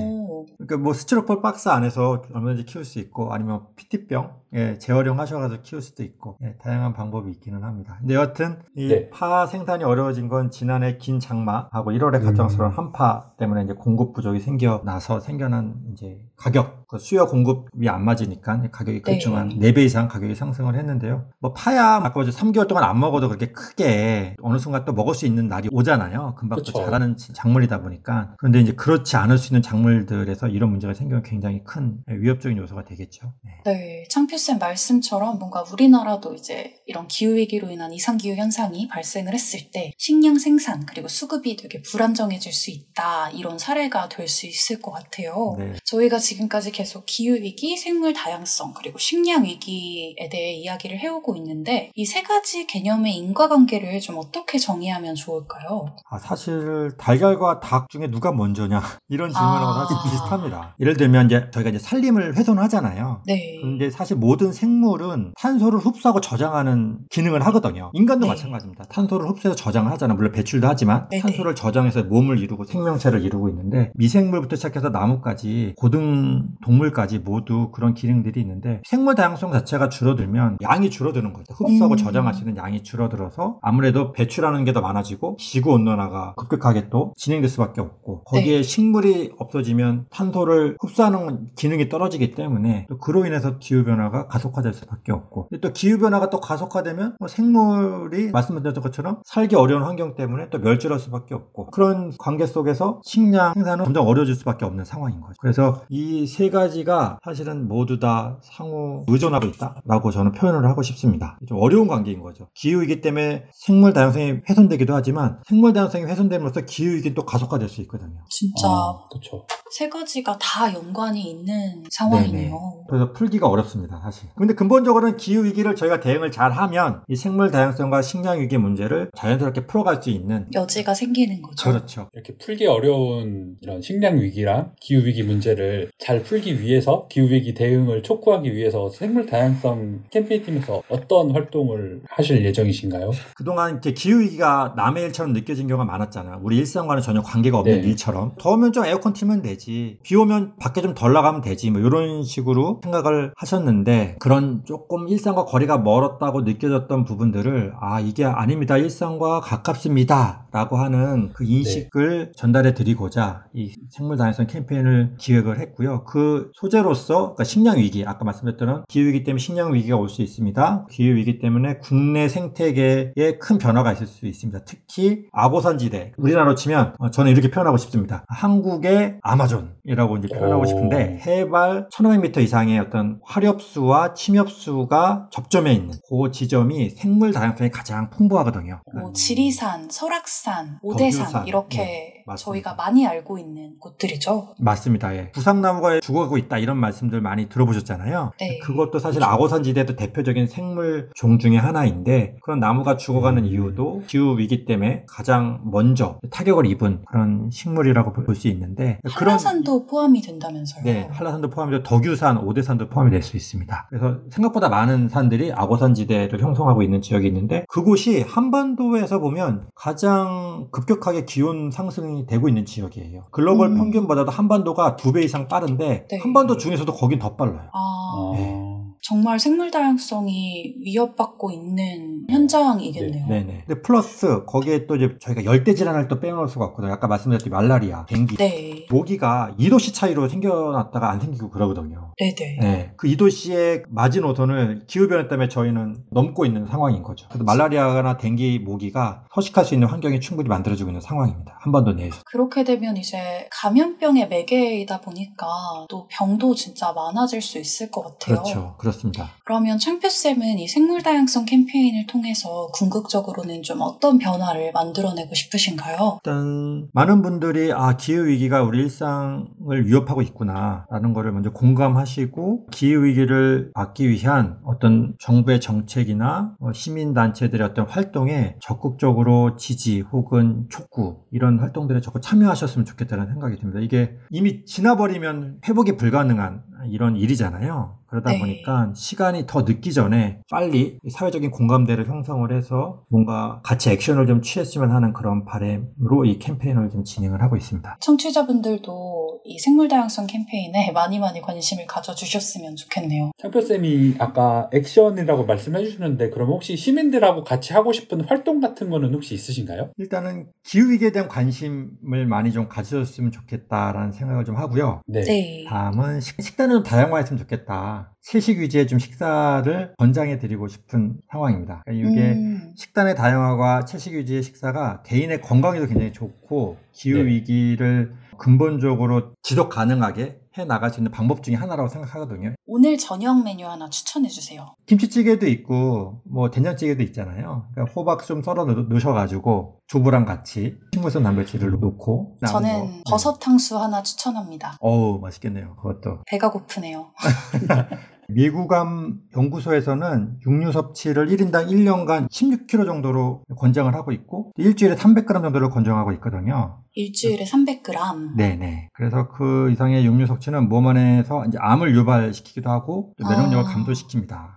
그러니까 0.56 0.78
뭐 0.78 0.94
스티로폴 0.94 1.42
박스 1.42 1.68
안에서 1.68 2.22
얼마든지 2.32 2.64
키울 2.64 2.84
수 2.86 2.98
있고 3.00 3.34
아니면 3.34 3.66
PT병 3.76 4.40
예, 4.54 4.78
재활용하셔가지고 4.78 5.62
키울 5.62 5.82
수도 5.82 6.04
있고 6.04 6.38
예, 6.42 6.56
다양한 6.62 6.92
방법이 6.92 7.30
있기는 7.32 7.64
합니다. 7.64 7.96
근데 7.98 8.14
여하튼 8.14 8.60
이 8.76 8.88
네. 8.88 9.10
파 9.10 9.46
생산이 9.46 9.82
어려워진 9.82 10.28
건 10.28 10.50
지난해 10.50 10.98
긴 10.98 11.18
장마하고 11.18 11.90
1월에 11.90 12.22
갑작스러운 12.22 12.70
음. 12.70 12.78
한파 12.78 13.32
때문에 13.38 13.64
이제 13.64 13.72
공급 13.72 14.12
부족이 14.12 14.38
생겨나서 14.40 15.18
생겨난 15.20 15.74
이제 15.92 16.24
가격 16.36 16.85
그 16.85 16.85
수요 16.98 17.26
공급이 17.26 17.88
안 17.88 18.04
맞으니까 18.04 18.70
가격이 18.70 19.02
네. 19.02 19.12
급증한 19.12 19.48
4배 19.58 19.78
이상 19.78 20.06
가격이 20.06 20.34
상승을 20.34 20.76
했는데요. 20.76 21.28
뭐 21.40 21.52
파야 21.52 21.96
아까 21.96 22.22
이제 22.22 22.30
3개월 22.30 22.68
동안 22.68 22.84
안 22.84 23.00
먹어도 23.00 23.28
그렇게 23.28 23.52
크게 23.52 24.36
어느 24.42 24.58
순간 24.58 24.84
또 24.84 24.92
먹을 24.92 25.14
수 25.14 25.26
있는 25.26 25.48
날이 25.48 25.68
오잖아요. 25.72 26.36
금방 26.38 26.58
또 26.58 26.64
그쵸. 26.64 26.84
자라는 26.84 27.16
작물이다 27.16 27.82
보니까 27.82 28.34
그런데 28.38 28.60
이제 28.60 28.72
그렇지 28.72 29.16
않을 29.16 29.38
수 29.38 29.48
있는 29.48 29.62
작물들에서 29.62 30.48
이런 30.48 30.70
문제가 30.70 30.94
생기면 30.94 31.22
굉장히 31.24 31.64
큰 31.64 31.98
위협적인 32.06 32.56
요소가 32.58 32.84
되겠죠. 32.84 33.32
네. 33.42 33.72
네, 33.72 34.04
창표쌤 34.10 34.58
말씀처럼 34.60 35.38
뭔가 35.38 35.64
우리나라도 35.72 36.34
이제 36.34 36.74
이런 36.86 37.08
기후위기로 37.08 37.70
인한 37.70 37.92
이상기후 37.92 38.36
현상이 38.36 38.86
발생을 38.88 39.32
했을 39.34 39.72
때 39.72 39.92
식량 39.98 40.38
생산 40.38 40.86
그리고 40.86 41.08
수급이 41.08 41.56
되게 41.56 41.82
불안정해질 41.82 42.52
수 42.52 42.70
있다 42.70 43.30
이런 43.30 43.58
사례가 43.58 44.08
될 44.08 44.26
수 44.28 44.46
있을 44.46 44.80
것 44.80 44.92
같아요. 44.92 45.54
네. 45.58 45.74
저희가 45.84 46.18
지금까지 46.18 46.72
계속 46.76 47.06
기후위기, 47.06 47.74
생물 47.78 48.12
다양성, 48.12 48.74
그리고 48.76 48.98
식량위기에 48.98 50.28
대해 50.30 50.52
이야기를 50.52 50.98
해오고 50.98 51.34
있는데 51.36 51.90
이 51.94 52.04
세 52.06 52.22
가지 52.22 52.66
개념의 52.66 53.14
인과관계를 53.16 53.98
좀 54.00 54.16
어떻게 54.18 54.58
정의하면 54.58 55.14
좋을까요? 55.14 55.96
아, 56.10 56.18
사실 56.18 56.92
달걀과 56.98 57.60
닭 57.60 57.88
중에 57.88 58.10
누가 58.10 58.30
먼저냐 58.32 58.80
이런 59.08 59.30
질문하고 59.32 59.66
아. 59.66 59.86
사실 59.86 59.96
비슷합니다. 60.10 60.76
예를 60.80 60.96
들면 60.96 61.26
이제 61.26 61.48
저희가 61.50 61.70
이제 61.70 61.78
살림을 61.78 62.36
훼손하잖아요. 62.36 63.22
네. 63.26 63.58
근데 63.60 63.90
사실 63.90 64.16
모든 64.16 64.52
생물은 64.52 65.32
탄소를 65.40 65.78
흡수하고 65.80 66.20
저장하는 66.20 66.98
기능을 67.10 67.44
하거든요. 67.46 67.90
인간도 67.94 68.26
네. 68.26 68.32
마찬가지입니다. 68.32 68.84
탄소를 68.84 69.28
흡수해서 69.28 69.56
저장을 69.56 69.90
하잖아요. 69.92 70.16
물론 70.16 70.32
배출도 70.32 70.66
하지만 70.68 71.08
네네. 71.10 71.22
탄소를 71.22 71.54
저장해서 71.54 72.04
몸을 72.04 72.38
이루고 72.38 72.64
생명체를 72.64 73.24
이루고 73.24 73.48
있는데 73.48 73.90
미생물부터 73.96 74.56
시작해서 74.56 74.90
나무까지 74.90 75.74
고등 75.76 76.46
동물까지 76.66 77.20
모두 77.20 77.70
그런 77.72 77.94
기능들이 77.94 78.40
있는데 78.40 78.82
생물 78.86 79.14
다양성 79.14 79.52
자체가 79.52 79.88
줄어들면 79.88 80.58
양이 80.62 80.90
줄어드는 80.90 81.32
거죠. 81.32 81.54
흡수하고 81.54 81.94
음. 81.94 81.96
저장할 81.96 82.34
수 82.34 82.40
있는 82.42 82.56
양이 82.56 82.82
줄어들어서 82.82 83.58
아무래도 83.62 84.12
배출하는 84.12 84.64
게 84.64 84.76
더 84.76 84.82
많아지고 84.82 85.36
지구 85.40 85.72
온난화가 85.72 86.34
급격하게 86.36 86.90
또 86.90 87.14
진행될 87.16 87.48
수밖에 87.48 87.80
없고 87.80 88.24
거기에 88.24 88.62
식물이 88.62 89.32
없어지면 89.38 90.04
탄소를 90.10 90.76
흡수하는 90.82 91.46
기능이 91.56 91.88
떨어지기 91.88 92.32
때문에 92.32 92.86
또 92.90 92.98
그로 92.98 93.24
인해서 93.24 93.56
기후 93.58 93.84
변화가 93.84 94.26
가속화될 94.26 94.74
수밖에 94.74 95.12
없고 95.12 95.48
또 95.62 95.72
기후 95.72 95.98
변화가 95.98 96.28
또 96.28 96.40
가속화되면 96.40 97.16
뭐 97.18 97.26
생물이 97.26 98.32
말씀드렸던 98.32 98.82
것처럼 98.82 99.22
살기 99.24 99.56
어려운 99.56 99.82
환경 99.82 100.14
때문에 100.14 100.50
또 100.50 100.58
멸절할 100.58 100.98
수밖에 100.98 101.34
없고 101.34 101.70
그런 101.70 102.12
관계 102.18 102.44
속에서 102.44 103.00
식량 103.02 103.54
생산은 103.54 103.86
점점 103.86 104.06
어려워질 104.06 104.34
수밖에 104.34 104.66
없는 104.66 104.84
상황인 104.84 105.22
거죠. 105.22 105.34
그래서 105.40 105.80
이세 105.88 106.50
가지가 106.56 107.18
사실은 107.24 107.68
모두 107.68 107.98
다 107.98 108.38
상호 108.42 109.04
의존하고 109.08 109.46
있다라고 109.46 110.10
저는 110.10 110.32
표현을 110.32 110.68
하고 110.68 110.82
싶습니다. 110.82 111.38
좀 111.46 111.58
어려운 111.60 111.86
관계인 111.86 112.20
거죠. 112.20 112.48
기후이기 112.54 113.00
때문에 113.00 113.44
생물 113.52 113.92
다양성이 113.92 114.40
훼손되기도 114.48 114.94
하지만 114.94 115.38
생물 115.46 115.72
다양성이 115.72 116.04
훼손됨으로써 116.04 116.62
기후이기 116.62 117.14
또 117.14 117.24
가속화될 117.24 117.68
수 117.68 117.80
있거든요. 117.82 118.18
진짜 118.30 118.68
아, 118.68 119.06
그렇죠. 119.10 119.46
세 119.70 119.88
가지가 119.88 120.38
다 120.40 120.72
연관이 120.72 121.22
있는 121.30 121.82
상황이네요. 121.90 122.84
그래서 122.88 123.12
풀기가 123.12 123.48
어렵습니다, 123.48 124.00
사실. 124.02 124.28
근데 124.36 124.54
근본적으로는 124.54 125.16
기후 125.16 125.44
위기를 125.44 125.74
저희가 125.74 126.00
대응을 126.00 126.30
잘 126.30 126.52
하면 126.52 127.02
이 127.08 127.16
생물 127.16 127.50
다양성과 127.50 128.02
식량 128.02 128.40
위기 128.40 128.56
문제를 128.58 129.10
자연스럽게 129.16 129.66
풀어갈 129.66 130.02
수 130.02 130.10
있는 130.10 130.46
여지가 130.54 130.94
생기는 130.94 131.42
거죠. 131.42 131.70
그렇죠. 131.70 132.08
이렇게 132.12 132.36
풀기 132.36 132.66
어려운 132.66 133.56
이런 133.60 133.82
식량 133.82 134.20
위기랑 134.20 134.72
기후 134.80 135.04
위기 135.04 135.22
문제를 135.22 135.90
잘 135.98 136.22
풀기 136.22 136.45
위해서 136.52 137.06
기후 137.08 137.30
위기 137.30 137.54
대응을 137.54 138.02
촉구하기 138.02 138.52
위해서 138.54 138.88
생물 138.90 139.26
다양성 139.26 140.02
캠페인 140.10 140.42
팀에서 140.42 140.82
어떤 140.88 141.30
활동을 141.30 142.00
하실 142.08 142.44
예정이신가요? 142.44 143.10
그동안 143.36 143.72
이렇게 143.72 143.92
기후위기가 143.92 144.74
남의 144.76 145.04
일처럼 145.04 145.32
느껴진 145.32 145.68
경우가 145.68 145.84
많았잖아요. 145.84 146.40
우리 146.42 146.56
일상과는 146.58 147.02
전혀 147.02 147.22
관계가 147.22 147.58
없는 147.58 147.82
네. 147.82 147.88
일처럼. 147.88 148.32
더우면 148.38 148.72
좀 148.72 148.84
에어컨 148.84 149.12
틀면 149.12 149.42
되지. 149.42 149.98
비 150.02 150.16
오면 150.16 150.56
밖에 150.58 150.80
좀 150.82 150.96
덜 150.96 151.12
나가면 151.12 151.42
되지. 151.42 151.70
뭐 151.70 151.80
이런 151.80 152.22
식으로 152.22 152.80
생각을 152.82 153.32
하셨는데 153.36 154.16
그런 154.18 154.62
조금 154.64 155.08
일상과 155.08 155.44
거리가 155.44 155.78
멀었다고 155.78 156.40
느껴졌던 156.42 157.04
부분들을 157.04 157.74
아, 157.80 158.00
이게 158.00 158.24
아닙니다. 158.24 158.76
일상과 158.76 159.40
가깝습니다. 159.40 160.46
라고 160.52 160.76
하는 160.76 161.30
그 161.34 161.44
인식을 161.44 162.32
전달해 162.34 162.72
드리고자 162.72 163.44
이 163.52 163.74
생물 163.90 164.16
다양성 164.16 164.46
캠페인을 164.46 165.14
기획을 165.18 165.60
했고요. 165.60 166.04
그 166.04 166.35
소재로서 166.54 167.34
그러니까 167.34 167.44
식량 167.44 167.78
위기, 167.78 168.04
아까 168.06 168.24
말씀드렸던 168.24 168.84
기후 168.88 169.06
위기 169.08 169.24
때문에 169.24 169.38
식량 169.40 169.72
위기가 169.74 169.96
올 169.96 170.08
수 170.08 170.22
있습니다. 170.22 170.86
기후 170.90 171.14
위기 171.16 171.38
때문에 171.38 171.78
국내 171.78 172.28
생태계에 172.28 173.38
큰 173.40 173.58
변화가 173.58 173.92
있을 173.92 174.06
수 174.06 174.26
있습니다. 174.26 174.60
특히 174.64 175.24
아고산지대, 175.32 176.12
우리나라로 176.16 176.54
치면 176.54 176.94
어, 176.98 177.10
저는 177.10 177.32
이렇게 177.32 177.50
표현하고 177.50 177.76
싶습니다. 177.76 178.24
한국의 178.28 179.18
아마존이라고 179.22 180.16
이제 180.18 180.28
표현하고 180.28 180.62
오. 180.62 180.66
싶은데 180.66 181.20
해발 181.26 181.88
1500m 181.92 182.38
이상의 182.42 182.78
어떤 182.78 183.18
화렵수와 183.24 184.14
침엽수가 184.14 185.28
접점에 185.32 185.72
있는 185.72 185.94
그 186.08 186.30
지점이 186.30 186.90
생물 186.90 187.32
다양성이 187.32 187.70
가장 187.70 188.10
풍부하거든요. 188.10 188.80
뭐 189.00 189.12
지리산, 189.12 189.88
설악산, 189.90 190.78
오대산 190.82 191.24
덕유산. 191.24 191.46
이렇게 191.48 191.78
네. 192.26 192.34
저희가 192.36 192.74
많이 192.74 193.06
알고 193.06 193.38
있는 193.38 193.74
곳들이죠. 193.78 194.54
맞습니다. 194.58 195.14
예. 195.16 195.30
부상나무가 195.32 196.00
죽어 196.00 196.25
가고 196.26 196.38
있다 196.38 196.58
이런 196.58 196.76
말씀들 196.78 197.20
많이 197.20 197.48
들어보셨잖아요. 197.48 198.32
네. 198.40 198.58
그것도 198.58 198.98
사실 198.98 199.22
악어산지대도 199.22 199.94
대표적인 199.96 200.48
생물 200.48 201.10
종 201.14 201.38
중에 201.38 201.56
하나인데 201.56 202.36
그런 202.42 202.58
나무가 202.58 202.96
죽어가는 202.96 203.44
음. 203.44 203.48
이유도 203.48 204.02
기후 204.08 204.36
위기 204.38 204.64
때문에 204.64 205.04
가장 205.08 205.60
먼저 205.64 206.18
타격을 206.30 206.66
입은 206.66 207.04
그런 207.08 207.48
식물이라고 207.50 208.12
볼 208.12 208.26
수 208.36 208.48
있는데 208.48 208.98
한라산도 209.08 209.86
포함이 209.86 210.20
된다면서요. 210.20 210.82
네, 210.84 211.08
한라산도 211.12 211.48
포함해서 211.48 211.82
덕유산, 211.84 212.38
오대산도 212.38 212.88
포함이 212.88 213.10
될 213.12 213.22
수 213.22 213.36
있습니다. 213.36 213.86
그래서 213.88 214.18
생각보다 214.30 214.68
많은 214.68 215.08
산들이 215.08 215.52
악어산지대를 215.52 216.40
형성하고 216.42 216.82
있는 216.82 217.00
지역이 217.00 217.26
있는데 217.28 217.64
그곳이 217.68 218.20
한반도에서 218.22 219.20
보면 219.20 219.68
가장 219.74 220.68
급격하게 220.70 221.24
기온 221.24 221.70
상승이 221.70 222.26
되고 222.26 222.48
있는 222.48 222.66
지역이에요. 222.66 223.22
글로벌 223.30 223.68
음. 223.68 223.76
평균보다도 223.76 224.30
한반도가 224.30 224.96
두 224.96 225.12
배 225.12 225.22
이상 225.22 225.48
빠른데 225.48 226.06
네. 226.10 226.15
한반도 226.18 226.56
중에서도 226.56 226.92
거긴 226.92 227.18
더 227.18 227.34
빨라요. 227.34 227.68
아, 227.72 227.78
어, 228.14 228.32
네. 228.36 228.65
정말 229.08 229.38
생물 229.38 229.70
다양성이 229.70 230.74
위협받고 230.80 231.52
있는 231.52 232.26
현장이겠네요. 232.28 233.26
네 233.28 233.44
네. 233.44 233.62
근데 233.64 233.80
플러스 233.80 234.44
거기에 234.46 234.86
또 234.86 234.96
이제 234.96 235.16
저희가 235.20 235.44
열대 235.44 235.76
질환을 235.76 236.08
또 236.08 236.18
빼놓을 236.18 236.48
수가 236.48 236.64
없거든요. 236.64 236.92
아까 236.92 237.06
말씀드렸듯이 237.06 237.48
말라리아, 237.48 238.04
댕기. 238.06 238.36
네. 238.36 238.84
모기가 238.90 239.54
2도씨 239.60 239.94
차이로 239.94 240.28
생겨났다가 240.28 241.08
안 241.08 241.20
생기고 241.20 241.50
그러거든요. 241.50 242.14
네 242.18 242.34
네. 242.34 242.58
네. 242.60 242.92
그 242.96 243.06
2도씨의 243.06 243.84
마지노선을 243.90 244.86
기후 244.88 245.06
변화 245.06 245.28
때문에 245.28 245.48
저희는 245.48 246.06
넘고 246.10 246.44
있는 246.44 246.66
상황인 246.66 247.04
거죠. 247.04 247.28
그래서 247.28 247.44
말라리아나 247.44 248.16
댕기 248.16 248.58
모기가 248.58 249.22
서식할 249.32 249.64
수 249.64 249.74
있는 249.74 249.86
환경이 249.86 250.18
충분히 250.18 250.48
만들어지고 250.48 250.90
있는 250.90 251.00
상황입니다. 251.00 251.56
한반도 251.60 251.92
내에서. 251.92 252.22
그렇게 252.26 252.64
되면 252.64 252.96
이제 252.96 253.46
감염병의 253.52 254.28
매개이다 254.28 255.00
보니까 255.00 255.46
또 255.88 256.08
병도 256.10 256.56
진짜 256.56 256.92
많아질 256.92 257.40
수 257.40 257.60
있을 257.60 257.92
것 257.92 258.02
같아요. 258.02 258.42
그렇죠. 258.42 258.74
그렇습니다. 258.78 258.95
그러면 259.44 259.78
창표쌤은 259.78 260.58
이 260.58 260.68
생물 260.68 261.02
다양성 261.02 261.44
캠페인을 261.44 262.06
통해서 262.06 262.68
궁극적으로는 262.72 263.62
좀 263.62 263.80
어떤 263.80 264.18
변화를 264.18 264.72
만들어내고 264.72 265.34
싶으신가요? 265.34 266.20
일단 266.24 266.88
많은 266.92 267.22
분들이 267.22 267.72
아 267.72 267.96
기후 267.96 268.26
위기가 268.26 268.62
우리 268.62 268.82
일상을 268.82 269.86
위협하고 269.86 270.22
있구나라는 270.22 271.12
거를 271.12 271.32
먼저 271.32 271.50
공감하시고 271.50 272.66
기후 272.70 273.04
위기를 273.04 273.70
막기 273.74 274.08
위한 274.08 274.58
어떤 274.64 275.14
정부의 275.18 275.60
정책이나 275.60 276.54
어, 276.60 276.72
시민 276.72 277.14
단체들의 277.14 277.66
어떤 277.66 277.86
활동에 277.86 278.56
적극적으로 278.60 279.56
지지 279.56 280.00
혹은 280.00 280.66
촉구 280.68 281.22
이런 281.30 281.58
활동들에 281.58 282.00
적극 282.00 282.22
참여하셨으면 282.22 282.84
좋겠다는 282.84 283.26
생각이 283.26 283.56
듭니다. 283.58 283.80
이게 283.80 284.16
이미 284.30 284.64
지나버리면 284.64 285.60
회복이 285.66 285.96
불가능한 285.96 286.62
이런 286.90 287.16
일이잖아요. 287.16 287.96
그러다 288.06 288.30
네. 288.30 288.38
보니까 288.38 288.92
시간이 288.94 289.46
더 289.46 289.62
늦기 289.62 289.92
전에 289.92 290.40
빨리 290.50 290.98
사회적인 291.08 291.50
공감대를 291.50 292.06
형성을 292.06 292.50
해서 292.52 293.02
뭔가 293.10 293.60
같이 293.62 293.90
액션을 293.90 294.26
좀 294.26 294.42
취했으면 294.42 294.92
하는 294.92 295.12
그런 295.12 295.44
바람으로 295.44 296.24
이 296.24 296.38
캠페인을 296.38 296.90
좀 296.90 297.04
진행을 297.04 297.42
하고 297.42 297.56
있습니다. 297.56 297.98
청취자분들도 298.00 299.40
이 299.44 299.58
생물 299.58 299.88
다양성 299.88 300.26
캠페인에 300.26 300.90
많이 300.94 301.18
많이 301.18 301.40
관심을 301.40 301.86
가져주셨으면 301.86 302.76
좋겠네요. 302.76 303.32
창표쌤이 303.38 304.14
아까 304.18 304.70
액션이라고 304.72 305.44
말씀해 305.44 305.84
주셨는데 305.84 306.30
그럼 306.30 306.48
혹시 306.48 306.76
시민들하고 306.76 307.44
같이 307.44 307.72
하고 307.72 307.92
싶은 307.92 308.22
활동 308.22 308.60
같은 308.60 308.88
거는 308.88 309.12
혹시 309.14 309.34
있으신가요? 309.34 309.90
일단은 309.96 310.46
기후위기에 310.64 311.10
대한 311.12 311.28
관심을 311.28 312.26
많이 312.26 312.52
좀 312.52 312.68
가져줬으면 312.68 313.32
좋겠다라는 313.32 314.12
생각을 314.12 314.44
좀 314.44 314.56
하고요. 314.56 315.02
네. 315.06 315.22
네. 315.22 315.64
다음은 315.68 316.20
식, 316.20 316.40
식단을 316.40 316.75
좀 316.76 316.82
다양화했으면 316.82 317.38
좋겠다. 317.38 318.12
채식 318.20 318.58
위주의 318.58 318.86
좀 318.86 318.98
식사를 318.98 319.94
권장해 319.96 320.38
드리고 320.38 320.68
싶은 320.68 321.16
상황입니다. 321.32 321.82
그러니까 321.86 322.10
이게 322.10 322.32
음, 322.32 322.72
식단의 322.76 323.14
다양화와 323.14 323.86
채식 323.86 324.12
위주의 324.12 324.42
식사가 324.42 325.02
개인의 325.02 325.40
건강에도 325.40 325.86
굉장히 325.86 326.12
좋고 326.12 326.76
기후 326.92 327.22
네. 327.22 327.30
위기를 327.30 328.12
근본적으로 328.38 329.32
지속 329.42 329.68
가능하게 329.68 330.40
해 330.58 330.64
나갈 330.64 330.90
수 330.90 331.00
있는 331.00 331.10
방법 331.12 331.42
중에 331.42 331.54
하나라고 331.54 331.88
생각하거든요. 331.88 332.54
오늘 332.66 332.96
저녁 332.96 333.44
메뉴 333.44 333.66
하나 333.66 333.90
추천해 333.90 334.28
주세요. 334.28 334.74
김치찌개도 334.86 335.46
있고 335.48 336.22
뭐 336.24 336.50
된장찌개도 336.50 337.02
있잖아요. 337.04 337.66
그러니까 337.72 337.92
호박 337.94 338.24
좀 338.24 338.42
썰어 338.42 338.64
넣- 338.64 338.88
넣으셔가지고 338.88 339.80
두부랑 339.88 340.24
같이 340.24 340.78
식물성 340.94 341.22
단백질을 341.22 341.72
넣고 341.78 342.38
남은 342.40 342.52
저는 342.62 342.80
거. 342.80 342.86
네. 342.86 343.02
버섯 343.10 343.38
탕수 343.38 343.78
하나 343.78 344.02
추천합니다. 344.02 344.78
어우 344.80 345.18
맛있겠네요. 345.20 345.76
그것도 345.76 346.22
배가 346.26 346.50
고프네요. 346.50 347.12
미국암 348.28 349.20
연구소에서는 349.36 350.38
육류 350.46 350.72
섭취를 350.72 351.28
1인당 351.28 351.68
1년간 351.68 352.28
16kg 352.30 352.86
정도로 352.86 353.42
권장을 353.56 353.92
하고 353.94 354.12
있고 354.12 354.52
일주일에 354.56 354.94
300g 354.94 355.42
정도를 355.42 355.70
권장하고 355.70 356.12
있거든요. 356.12 356.82
일주일에 356.94 357.44
300g. 357.44 358.36
네네. 358.36 358.88
그래서 358.94 359.28
그 359.28 359.70
이상의 359.70 360.04
육류 360.06 360.26
섭취는 360.26 360.68
몸 360.68 360.86
안에서 360.86 361.44
이제 361.46 361.58
암을 361.60 361.94
유발시키기도 361.94 362.70
하고 362.70 363.12
또 363.18 363.28
면역력을 363.28 363.70
아. 363.70 363.74
감소시킵니다. 363.74 364.56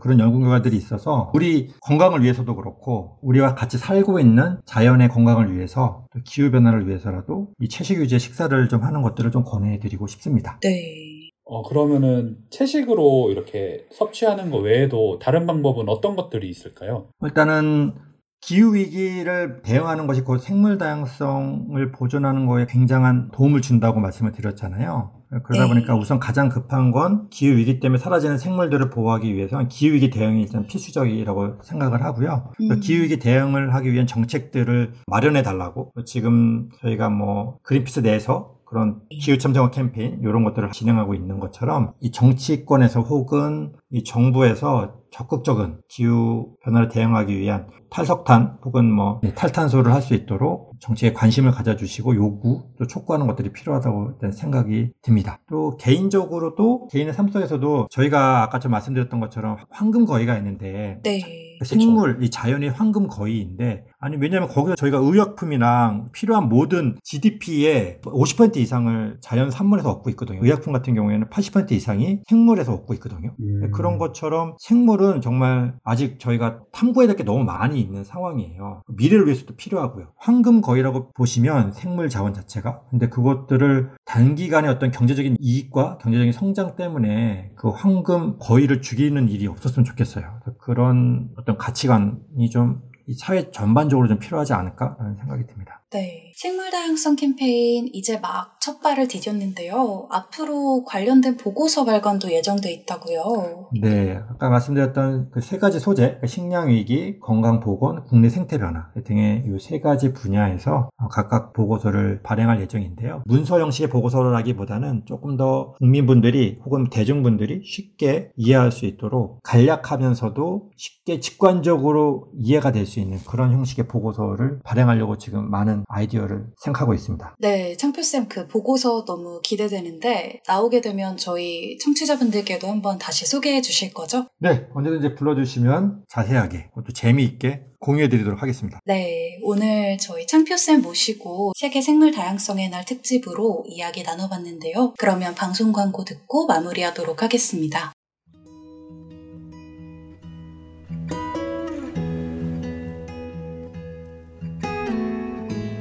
그런 0.00 0.18
연구 0.18 0.40
결과들이 0.40 0.76
있어서 0.76 1.30
우리 1.34 1.72
건강을 1.82 2.22
위해서도 2.22 2.56
그렇고 2.56 3.18
우리와 3.22 3.54
같이 3.54 3.78
살고 3.78 4.18
있는 4.18 4.58
자연의 4.64 5.08
건강을 5.08 5.54
위해서 5.54 6.06
또 6.12 6.20
기후 6.24 6.50
변화를 6.50 6.88
위해서라도 6.88 7.48
이 7.60 7.68
채식 7.68 7.98
유지의 7.98 8.18
식사를 8.20 8.68
좀 8.68 8.82
하는 8.82 9.02
것들을 9.02 9.30
좀 9.30 9.44
권해드리고 9.44 10.06
싶습니다. 10.06 10.58
네. 10.62 11.05
어, 11.48 11.62
그러면은 11.62 12.36
채식으로 12.50 13.30
이렇게 13.30 13.86
섭취하는 13.92 14.50
거 14.50 14.58
외에도 14.58 15.18
다른 15.20 15.46
방법은 15.46 15.88
어떤 15.88 16.16
것들이 16.16 16.48
있을까요? 16.48 17.06
일단은 17.22 17.94
기후 18.40 18.74
위기를 18.74 19.62
대응하는 19.62 20.06
것이 20.06 20.22
곧 20.22 20.38
생물 20.38 20.76
다양성을 20.76 21.92
보존하는 21.92 22.46
거에 22.46 22.66
굉장한 22.68 23.30
도움을 23.32 23.60
준다고 23.60 24.00
말씀을 24.00 24.32
드렸잖아요. 24.32 25.12
그러다 25.44 25.64
네. 25.64 25.68
보니까 25.68 25.96
우선 25.96 26.20
가장 26.20 26.48
급한 26.48 26.92
건 26.92 27.28
기후 27.30 27.56
위기 27.56 27.80
때문에 27.80 27.98
사라지는 27.98 28.38
생물들을 28.38 28.90
보호하기 28.90 29.34
위해서는 29.34 29.68
기후 29.68 29.94
위기 29.94 30.10
대응이 30.10 30.42
일단 30.42 30.66
필수적이라고 30.66 31.62
생각을 31.62 32.04
하고요. 32.04 32.52
그 32.56 32.74
음. 32.74 32.80
기후 32.80 33.02
위기 33.02 33.18
대응을 33.18 33.74
하기 33.74 33.92
위한 33.92 34.06
정책들을 34.06 34.92
마련해 35.06 35.42
달라고 35.42 35.92
지금 36.04 36.68
저희가 36.80 37.08
뭐 37.10 37.58
그린피스 37.62 38.00
내에서 38.00 38.55
그런 38.66 39.00
기후 39.08 39.38
참정화 39.38 39.70
캠페인 39.70 40.20
이런 40.20 40.44
것들을 40.44 40.72
진행하고 40.72 41.14
있는 41.14 41.38
것처럼 41.38 41.92
이 42.00 42.10
정치권에서 42.10 43.00
혹은 43.00 43.72
이 43.90 44.02
정부에서 44.02 45.05
적극적인 45.10 45.78
기후 45.88 46.54
변화를 46.62 46.88
대응하기 46.88 47.38
위한 47.38 47.68
탈석탄 47.90 48.58
혹은 48.64 48.90
뭐 48.90 49.20
탈탄소를 49.34 49.92
할 49.92 50.06
수 50.06 50.14
있도록 50.14 50.72
정치에 50.78 51.12
관심을 51.12 51.50
가져주시고 51.50 52.14
요구 52.14 52.62
또 52.78 52.86
촉구하는 52.86 53.26
것들이 53.26 53.52
필요하다고 53.52 54.10
일단 54.12 54.30
생각이 54.30 54.92
듭니다. 55.02 55.40
또 55.48 55.76
개인적으로도 55.78 56.88
개인의 56.88 57.12
삶 57.12 57.28
속에서도 57.28 57.88
저희가 57.90 58.42
아까 58.42 58.58
좀 58.60 58.70
말씀드렸던 58.72 59.18
것처럼 59.18 59.56
황금 59.70 60.04
거위가 60.04 60.36
있는데 60.38 61.00
네. 61.02 61.46
생물, 61.64 62.18
이 62.22 62.30
자연이 62.30 62.68
황금 62.68 63.06
거위인데, 63.06 63.84
아니, 63.98 64.16
왜냐면 64.18 64.48
거기서 64.48 64.74
저희가 64.76 64.98
의약품이랑 64.98 66.08
필요한 66.12 66.48
모든 66.48 66.96
GDP의 67.02 68.00
50% 68.02 68.56
이상을 68.58 69.16
자연 69.20 69.50
산물에서 69.50 69.90
얻고 69.90 70.10
있거든요. 70.10 70.40
의약품 70.42 70.72
같은 70.72 70.94
경우에는 70.94 71.28
80% 71.28 71.72
이상이 71.72 72.20
생물에서 72.28 72.74
얻고 72.74 72.94
있거든요. 72.94 73.34
음. 73.40 73.70
그런 73.72 73.98
것처럼 73.98 74.56
생물 74.58 74.95
은 75.02 75.20
정말 75.20 75.74
아직 75.84 76.18
저희가 76.18 76.60
탐구해야 76.72 77.06
될 77.08 77.16
게 77.16 77.24
너무 77.24 77.44
많이 77.44 77.80
있는 77.80 78.04
상황이에요. 78.04 78.82
미래를 78.88 79.26
위해서도 79.26 79.56
필요하고요. 79.56 80.08
황금 80.18 80.60
거위라고 80.60 81.12
보시면 81.12 81.72
생물 81.72 82.08
자원 82.08 82.34
자체가. 82.34 82.82
근데 82.90 83.08
그것들을 83.08 83.90
단기간에 84.04 84.68
어떤 84.68 84.90
경제적인 84.90 85.36
이익과 85.40 85.98
경제적인 85.98 86.32
성장 86.32 86.76
때문에 86.76 87.52
그 87.56 87.70
황금 87.70 88.36
거위를 88.38 88.82
죽이는 88.82 89.28
일이 89.28 89.46
없었으면 89.46 89.84
좋겠어요. 89.84 90.40
그런 90.58 91.30
어떤 91.38 91.56
가치관이 91.56 92.50
좀이 92.50 93.14
사회 93.18 93.50
전반적으로 93.50 94.08
좀 94.08 94.18
필요하지 94.18 94.52
않을까라는 94.52 95.16
생각이 95.16 95.46
듭니다. 95.46 95.82
네. 95.90 96.25
생물 96.36 96.70
다양성 96.70 97.16
캠페인 97.16 97.88
이제 97.94 98.18
막 98.18 98.56
첫 98.66 98.80
발을 98.80 99.06
디뎠는데요. 99.06 100.08
앞으로 100.10 100.82
관련된 100.84 101.36
보고서 101.36 101.84
발간도 101.84 102.32
예정돼 102.32 102.72
있다고요. 102.72 103.68
네, 103.80 104.18
아까 104.28 104.48
말씀드렸던 104.48 105.30
그 105.30 105.40
세 105.40 105.58
가지 105.58 105.78
소재, 105.78 106.02
그러니까 106.02 106.26
식량 106.26 106.68
위기, 106.68 107.20
건강 107.20 107.60
보건, 107.60 108.04
국내 108.06 108.28
생태 108.28 108.58
변화 108.58 108.88
등의 109.04 109.44
이 109.46 109.58
세 109.60 109.78
가지 109.78 110.12
분야에서 110.12 110.88
각각 111.12 111.52
보고서를 111.52 112.22
발행할 112.24 112.60
예정인데요. 112.60 113.22
문서 113.24 113.60
형식의 113.60 113.88
보고서라기보다는 113.88 115.04
조금 115.06 115.36
더 115.36 115.74
국민분들이 115.78 116.58
혹은 116.64 116.90
대중분들이 116.90 117.62
쉽게 117.64 118.32
이해할 118.34 118.72
수 118.72 118.84
있도록 118.86 119.38
간략하면서도 119.44 120.70
쉽게 120.76 121.20
직관적으로 121.20 122.30
이해가 122.40 122.72
될 122.72 122.84
수 122.86 122.98
있는 122.98 123.18
그런 123.28 123.52
형식의 123.52 123.86
보고서를 123.86 124.58
발행하려고 124.64 125.18
지금 125.18 125.48
많은 125.50 125.84
아이디어 125.88 126.25
를 126.26 126.46
생각하고 126.62 126.94
있습니다. 126.94 127.36
네, 127.38 127.76
창표쌤 127.76 128.28
그 128.28 128.46
보고서 128.48 129.04
너무 129.04 129.40
기대되는데 129.42 130.40
나오게 130.46 130.80
되면 130.80 131.16
저희 131.16 131.78
청취자분들께도 131.78 132.66
한번 132.68 132.98
다시 132.98 133.26
소개해 133.26 133.62
주실 133.62 133.94
거죠? 133.94 134.26
네, 134.38 134.66
언제든지 134.74 135.14
불러주시면 135.14 136.04
자세하게 136.08 136.70
또 136.74 136.92
재미있게 136.92 137.62
공유해 137.80 138.08
드리도록 138.08 138.42
하겠습니다. 138.42 138.80
네, 138.84 139.38
오늘 139.42 139.98
저희 139.98 140.26
창표쌤 140.26 140.82
모시고 140.82 141.52
세계 141.56 141.80
생물 141.80 142.12
다양성의 142.12 142.70
날 142.70 142.84
특집으로 142.84 143.64
이야기 143.66 144.02
나눠봤는데요. 144.02 144.94
그러면 144.98 145.34
방송 145.34 145.72
광고 145.72 146.04
듣고 146.04 146.46
마무리하도록 146.46 147.22
하겠습니다. 147.22 147.92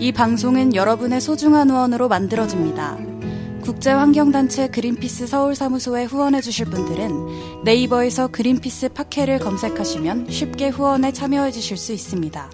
이 0.05 0.11
방송은 0.11 0.75
여러분의 0.75 1.19
소중한 1.19 1.71
후원으로 1.71 2.07
만들어집니다. 2.07 2.95
국제환경단체 3.63 4.67
그린피스 4.67 5.25
서울사무소에 5.25 6.03
후원해주실 6.03 6.67
분들은 6.67 7.63
네이버에서 7.63 8.27
그린피스 8.27 8.89
팟캐를 8.89 9.39
검색하시면 9.39 10.29
쉽게 10.29 10.69
후원에 10.69 11.11
참여해주실 11.11 11.77
수 11.77 11.91
있습니다. 11.91 12.51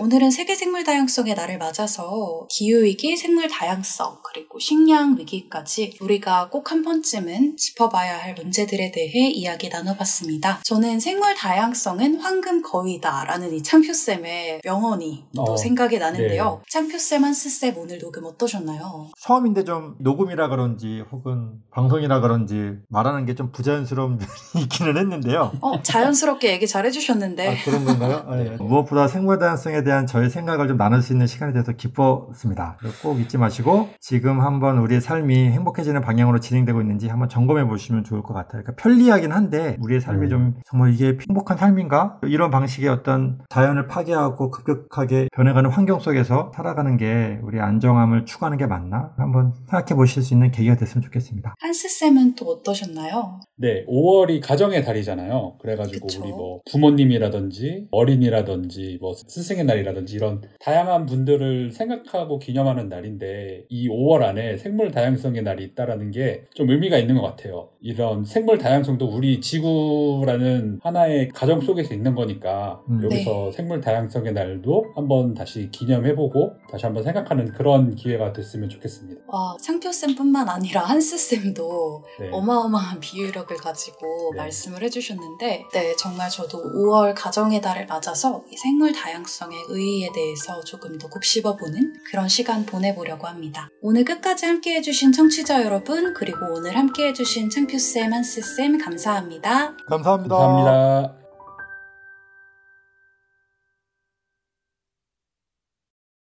오늘은 0.00 0.30
세계 0.30 0.54
생물 0.54 0.84
다양성의 0.84 1.34
날을 1.34 1.58
맞아서 1.58 2.46
기후위기, 2.50 3.16
생물 3.16 3.48
다양성, 3.48 4.18
그리고 4.22 4.60
식량 4.60 5.16
위기까지 5.18 5.96
우리가 6.00 6.50
꼭 6.50 6.68
한 6.70 6.82
번쯤은 6.84 7.56
짚어봐야 7.56 8.18
할 8.22 8.34
문제들에 8.34 8.92
대해 8.92 9.28
이야기 9.30 9.68
나눠봤습니다. 9.70 10.60
저는 10.64 11.00
생물 11.00 11.34
다양성은 11.34 12.20
황금 12.20 12.62
거위다 12.62 13.24
라는 13.24 13.52
이 13.54 13.62
창표쌤의 13.62 14.60
명언이 14.64 15.24
또 15.34 15.42
어, 15.42 15.56
생각이 15.56 15.98
나는데요. 15.98 16.62
창표쌤, 16.70 17.24
한스쌤 17.24 17.76
오늘 17.78 17.98
녹음 17.98 18.24
어떠셨나요? 18.26 19.08
처음인데 19.20 19.64
좀 19.64 19.96
녹음이라 19.98 20.48
그런지 20.48 21.02
혹은 21.10 21.54
방송이라 21.72 22.20
그런지 22.20 22.74
말하는 22.88 23.24
게 23.26 23.34
좀 23.34 23.50
부자연스러운 23.50 24.18
면이 24.54 24.64
있기는 24.64 24.96
했는데요. 24.96 25.52
어, 25.60 25.82
자연스럽게 25.82 26.52
얘기 26.52 26.66
잘 26.68 26.84
해주셨는데. 26.86 27.48
아, 27.48 27.64
그런 27.64 27.84
건가요? 27.84 28.24
아, 28.28 28.38
예. 28.40 28.50
무엇보다 28.60 29.08
생물 29.08 29.38
다양성에 29.38 29.82
대한 29.88 30.06
저의 30.06 30.28
생각을 30.28 30.68
좀 30.68 30.76
나눌 30.76 31.00
수 31.00 31.14
있는 31.14 31.26
시간이 31.26 31.54
돼서 31.54 31.72
기뻤습니다. 31.72 32.76
꼭 33.02 33.18
잊지 33.18 33.38
마시고 33.38 33.88
지금 34.00 34.42
한번 34.42 34.76
우리의 34.78 35.00
삶이 35.00 35.34
행복해지는 35.34 36.02
방향으로 36.02 36.40
진행되고 36.40 36.82
있는지 36.82 37.08
한번 37.08 37.30
점검해 37.30 37.64
보시면 37.64 38.04
좋을 38.04 38.22
것 38.22 38.34
같아요. 38.34 38.62
그러니까 38.62 38.74
편리하긴 38.74 39.32
한데 39.32 39.78
우리의 39.80 40.02
삶이 40.02 40.26
음. 40.26 40.28
좀 40.28 40.54
정말 40.66 40.92
이게 40.92 41.16
행복한 41.26 41.56
삶인가? 41.56 42.18
이런 42.24 42.50
방식의 42.50 42.90
어떤 42.90 43.38
자연을 43.48 43.86
파괴하고 43.86 44.50
급격하게 44.50 45.28
변해가는 45.32 45.70
환경 45.70 46.00
속에서 46.00 46.52
살아가는 46.54 46.98
게 46.98 47.40
우리 47.42 47.58
안정함을 47.58 48.26
추구하는 48.26 48.58
게 48.58 48.66
맞나? 48.66 49.14
한번 49.16 49.54
생각해 49.70 49.94
보실 49.94 50.22
수 50.22 50.34
있는 50.34 50.50
계기가 50.50 50.76
됐으면 50.76 51.02
좋겠습니다. 51.02 51.54
한스 51.60 51.88
쌤은 51.88 52.34
또 52.34 52.44
어떠셨나요? 52.44 53.40
네, 53.56 53.86
5월이 53.86 54.46
가정의 54.46 54.84
달이잖아요. 54.84 55.56
그래가지고 55.62 56.06
그쵸. 56.06 56.20
우리 56.22 56.30
뭐 56.30 56.60
부모님이라든지 56.70 57.88
어린이라든지 57.90 58.98
뭐 59.00 59.14
스승의 59.14 59.64
날 59.64 59.77
이라든지 59.80 60.16
이런 60.16 60.42
다양한 60.60 61.06
분들을 61.06 61.70
생각하고 61.72 62.38
기념하는 62.38 62.88
날인데 62.88 63.64
이 63.68 63.88
5월 63.88 64.22
안에 64.22 64.56
생물 64.56 64.90
다양성의 64.90 65.42
날이 65.42 65.64
있다라는 65.64 66.10
게 66.10 66.44
좀 66.54 66.70
의미가 66.70 66.98
있는 66.98 67.14
것 67.14 67.22
같아요. 67.22 67.68
이런 67.80 68.24
생물 68.24 68.58
다양성도 68.58 69.06
우리 69.06 69.40
지구라는 69.40 70.80
하나의 70.82 71.28
가정 71.28 71.60
속에서 71.60 71.94
있는 71.94 72.14
거니까 72.14 72.80
음. 72.88 73.00
여기서 73.04 73.44
네. 73.46 73.52
생물 73.52 73.80
다양성의 73.80 74.32
날도 74.32 74.86
한번 74.94 75.34
다시 75.34 75.70
기념해보고 75.70 76.54
다시 76.70 76.84
한번 76.86 77.02
생각하는 77.04 77.52
그런 77.52 77.94
기회가 77.94 78.32
됐으면 78.32 78.68
좋겠습니다. 78.68 79.20
와, 79.28 79.56
창표 79.60 79.92
쌤뿐만 79.92 80.48
아니라 80.48 80.82
한스 80.82 81.16
쌤도 81.16 82.04
네. 82.20 82.28
어마어마한 82.32 83.00
비유력을 83.00 83.56
가지고 83.56 84.32
네. 84.32 84.38
말씀을 84.38 84.82
해주셨는데, 84.82 85.64
네, 85.72 85.96
정말 85.96 86.28
저도 86.28 86.58
5월 86.58 87.14
가정의 87.16 87.60
달을 87.60 87.86
맞아서 87.86 88.42
이 88.50 88.56
생물 88.56 88.92
다양성의 88.92 89.56
의의에 89.68 90.10
대해서 90.14 90.60
조금 90.64 90.98
더 90.98 91.08
곱씹어보는 91.08 91.94
그런 92.10 92.28
시간 92.28 92.66
보내보려고 92.66 93.26
합니다. 93.26 93.70
오늘 93.80 94.04
끝까지 94.04 94.46
함께 94.46 94.76
해주신 94.76 95.12
청취자 95.12 95.64
여러분, 95.64 96.14
그리고 96.14 96.38
오늘 96.54 96.76
함께 96.76 97.08
해주신 97.08 97.50
창표쌤, 97.50 98.12
한스쌤, 98.12 98.78
감사합니다. 98.78 99.76
감사합니다. 99.86 100.36
감사합니다. 100.36 101.27